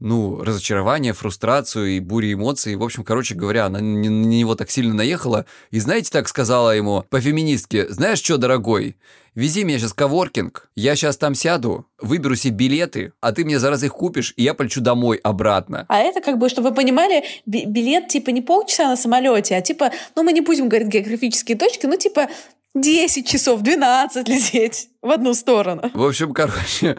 ну, 0.00 0.42
разочарование, 0.42 1.12
фрустрацию 1.12 1.96
и 1.96 2.00
бури 2.00 2.34
эмоций. 2.34 2.76
В 2.76 2.82
общем, 2.82 3.04
короче 3.04 3.34
говоря, 3.34 3.66
она 3.66 3.80
на 3.80 4.06
него 4.06 4.54
так 4.54 4.70
сильно 4.70 4.94
наехала. 4.94 5.46
И 5.70 5.80
знаете, 5.80 6.10
так 6.12 6.28
сказала 6.28 6.70
ему 6.76 7.04
по-феминистски, 7.10 7.86
знаешь 7.88 8.22
что, 8.22 8.36
дорогой, 8.36 8.96
вези 9.34 9.64
меня 9.64 9.78
сейчас 9.78 9.92
коворкинг, 9.92 10.70
я 10.76 10.94
сейчас 10.94 11.16
там 11.16 11.34
сяду, 11.34 11.86
выберу 12.00 12.36
себе 12.36 12.54
билеты, 12.54 13.12
а 13.20 13.32
ты 13.32 13.44
мне 13.44 13.58
зараз 13.58 13.82
их 13.82 13.92
купишь, 13.92 14.34
и 14.36 14.42
я 14.42 14.54
полечу 14.54 14.80
домой 14.80 15.18
обратно. 15.22 15.84
А 15.88 15.98
это 15.98 16.20
как 16.20 16.38
бы, 16.38 16.48
чтобы 16.48 16.70
вы 16.70 16.74
понимали, 16.74 17.24
билет 17.46 18.08
типа 18.08 18.30
не 18.30 18.42
полчаса 18.42 18.88
на 18.88 18.96
самолете, 18.96 19.56
а 19.56 19.60
типа, 19.60 19.90
ну 20.14 20.22
мы 20.22 20.32
не 20.32 20.40
будем 20.40 20.68
говорить 20.68 20.88
географические 20.88 21.56
точки, 21.56 21.86
ну 21.86 21.96
типа 21.96 22.28
10 22.74 23.26
часов, 23.26 23.62
12 23.62 24.28
лететь 24.28 24.88
в 25.02 25.10
одну 25.10 25.34
сторону. 25.34 25.90
В 25.94 26.04
общем, 26.04 26.32
короче, 26.32 26.96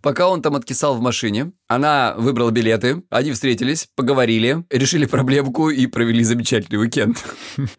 пока 0.00 0.28
он 0.28 0.42
там 0.42 0.56
откисал 0.56 0.96
в 0.96 1.00
машине, 1.00 1.52
она 1.68 2.14
выбрала 2.16 2.50
билеты, 2.50 3.02
они 3.10 3.32
встретились, 3.32 3.88
поговорили, 3.94 4.64
решили 4.70 5.06
проблемку 5.06 5.70
и 5.70 5.86
провели 5.86 6.24
замечательный 6.24 6.78
уикенд. 6.78 7.22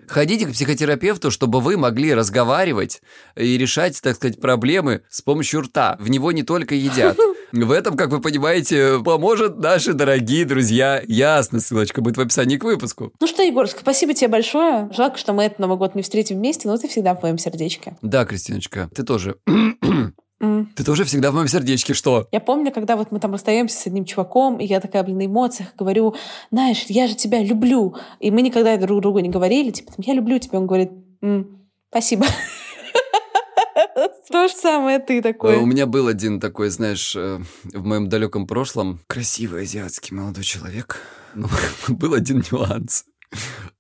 Ходите 0.08 0.46
к 0.46 0.52
психотерапевту, 0.52 1.32
чтобы 1.32 1.60
вы 1.60 1.78
могли 1.78 2.14
разговаривать 2.14 3.02
и 3.36 3.58
решать, 3.58 4.00
так 4.02 4.16
сказать, 4.16 4.40
проблемы 4.40 5.02
с 5.10 5.22
помощью 5.22 5.62
рта. 5.62 5.98
В 6.00 6.10
него 6.10 6.32
не 6.32 6.44
только 6.44 6.76
едят. 6.76 7.18
В 7.54 7.70
этом, 7.70 7.96
как 7.96 8.10
вы 8.10 8.20
понимаете, 8.20 9.00
поможет 9.06 9.60
наши 9.60 9.94
дорогие 9.94 10.44
друзья. 10.44 11.04
Ясно, 11.08 11.60
ссылочка 11.60 12.02
будет 12.02 12.18
в 12.18 12.20
описании 12.22 12.58
к 12.58 12.64
выпуску. 12.64 13.14
Ну 13.20 13.28
что, 13.28 13.44
Егор, 13.44 13.68
спасибо 13.68 14.16
тебе 14.16 14.28
большое. 14.28 14.90
Жалко, 14.92 15.20
что 15.20 15.34
мы 15.34 15.44
этот 15.44 15.60
Новый 15.60 15.78
год 15.78 15.94
не 15.94 16.02
встретим 16.02 16.38
вместе, 16.38 16.68
но 16.68 16.76
ты 16.78 16.88
всегда 16.88 17.14
в 17.14 17.22
моем 17.22 17.38
сердечке. 17.38 17.96
Да, 18.02 18.26
Кристиночка, 18.26 18.90
ты 18.96 19.04
тоже. 19.04 19.36
Ты 20.76 20.84
тоже 20.84 21.06
всегда 21.06 21.32
в 21.32 21.36
моем 21.36 21.48
сердечке, 21.48 21.94
что? 21.94 22.28
Я 22.34 22.42
помню, 22.42 22.74
когда 22.74 22.98
вот 22.98 23.12
мы 23.12 23.20
там 23.22 23.32
расстаемся 23.32 23.78
с 23.78 23.88
одним 23.88 24.04
чуваком, 24.04 24.58
и 24.58 24.66
я 24.66 24.82
такая, 24.82 25.02
блин, 25.04 25.20
на 25.20 25.26
эмоциях 25.28 25.70
говорю, 25.78 26.16
знаешь, 26.52 26.84
я 26.90 27.08
же 27.08 27.16
тебя 27.16 27.42
люблю. 27.42 27.96
И 28.20 28.30
мы 28.30 28.42
никогда 28.42 28.76
друг 28.76 29.00
другу 29.00 29.20
не 29.20 29.30
говорили, 29.30 29.72
типа, 29.72 29.94
я 30.00 30.14
люблю 30.14 30.38
тебя. 30.40 30.60
Он 30.60 30.68
говорит, 30.68 30.92
спасибо. 31.90 32.26
То 34.32 34.48
же 34.48 34.54
самое 34.54 35.00
ты 35.00 35.22
такой. 35.22 35.58
У 35.58 35.66
меня 35.66 35.86
был 35.86 36.08
один 36.08 36.40
такой, 36.40 36.70
знаешь, 36.70 37.16
э, 37.16 37.40
в 37.74 37.86
моем 37.86 38.10
далеком 38.10 38.48
прошлом 38.48 39.00
красивый 39.08 39.64
азиатский 39.64 40.16
молодой 40.16 40.44
человек. 40.44 40.98
Но 41.36 41.50
был 41.88 42.14
один 42.14 42.44
нюанс. 42.52 43.06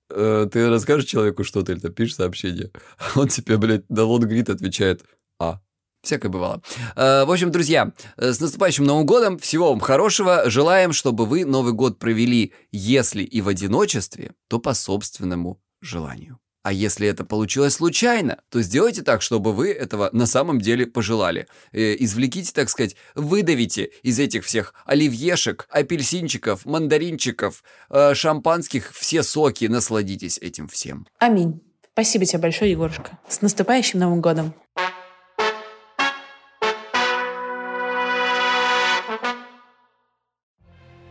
Э, 0.10 0.47
ты 0.52 0.69
расскажешь 0.69 1.10
человеку 1.10 1.43
что-то 1.43 1.73
или 1.73 1.80
пишешь 1.89 2.15
сообщение, 2.15 2.71
а 2.97 3.19
он 3.19 3.28
тебе, 3.28 3.58
блядь, 3.58 3.89
на 3.89 4.04
лонгрид 4.04 4.49
отвечает 4.49 5.04
«А». 5.39 5.60
Всякое 6.02 6.30
бывало. 6.30 6.62
Э, 6.95 7.23
в 7.26 7.32
общем, 7.32 7.49
друзья, 7.52 7.93
с 8.17 8.39
наступающим 8.39 8.84
Новым 8.84 9.06
годом. 9.06 9.39
Всего 9.39 9.69
вам 9.69 9.80
хорошего. 9.80 10.49
Желаем, 10.49 10.91
чтобы 10.91 11.26
вы 11.26 11.45
Новый 11.45 11.73
год 11.73 11.97
провели, 11.97 12.54
если 12.71 13.23
и 13.23 13.41
в 13.41 13.47
одиночестве, 13.47 14.34
то 14.49 14.60
по 14.60 14.73
собственному 14.73 15.62
желанию. 15.82 16.39
А 16.63 16.71
если 16.71 17.06
это 17.10 17.26
получилось 17.26 17.73
случайно, 17.73 18.39
то 18.49 18.62
сделайте 18.62 19.02
так, 19.02 19.21
чтобы 19.21 19.52
вы 19.52 19.73
этого 19.73 20.10
на 20.13 20.26
самом 20.26 20.62
деле 20.62 20.88
пожелали. 20.88 21.47
Э, 21.73 21.93
извлеките, 21.99 22.54
так 22.54 22.69
сказать, 22.69 22.95
выдавите 23.15 23.91
из 24.02 24.17
этих 24.17 24.45
всех 24.45 24.73
оливьешек, 24.86 25.67
апельсинчиков, 25.69 26.65
мандаринчиков, 26.65 27.65
э, 27.89 28.13
шампанских 28.13 28.93
все 28.93 29.23
соки, 29.23 29.65
насладитесь 29.65 30.38
этим 30.38 30.69
всем. 30.69 31.06
Аминь. 31.19 31.62
Спасибо 31.91 32.26
тебе 32.26 32.39
большое, 32.39 32.71
Егорушка. 32.71 33.19
С 33.28 33.41
наступающим 33.41 33.99
Новым 33.99 34.21
годом! 34.21 34.54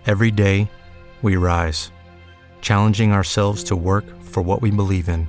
Every 0.07 0.33
day, 0.33 0.69
we 1.23 1.37
rise, 1.37 1.93
challenging 2.61 3.13
ourselves 3.13 3.63
to 3.65 3.77
work 3.77 4.05
for 4.25 4.43
what 4.43 4.61
we 4.61 4.71
believe 4.71 5.09
in. 5.09 5.29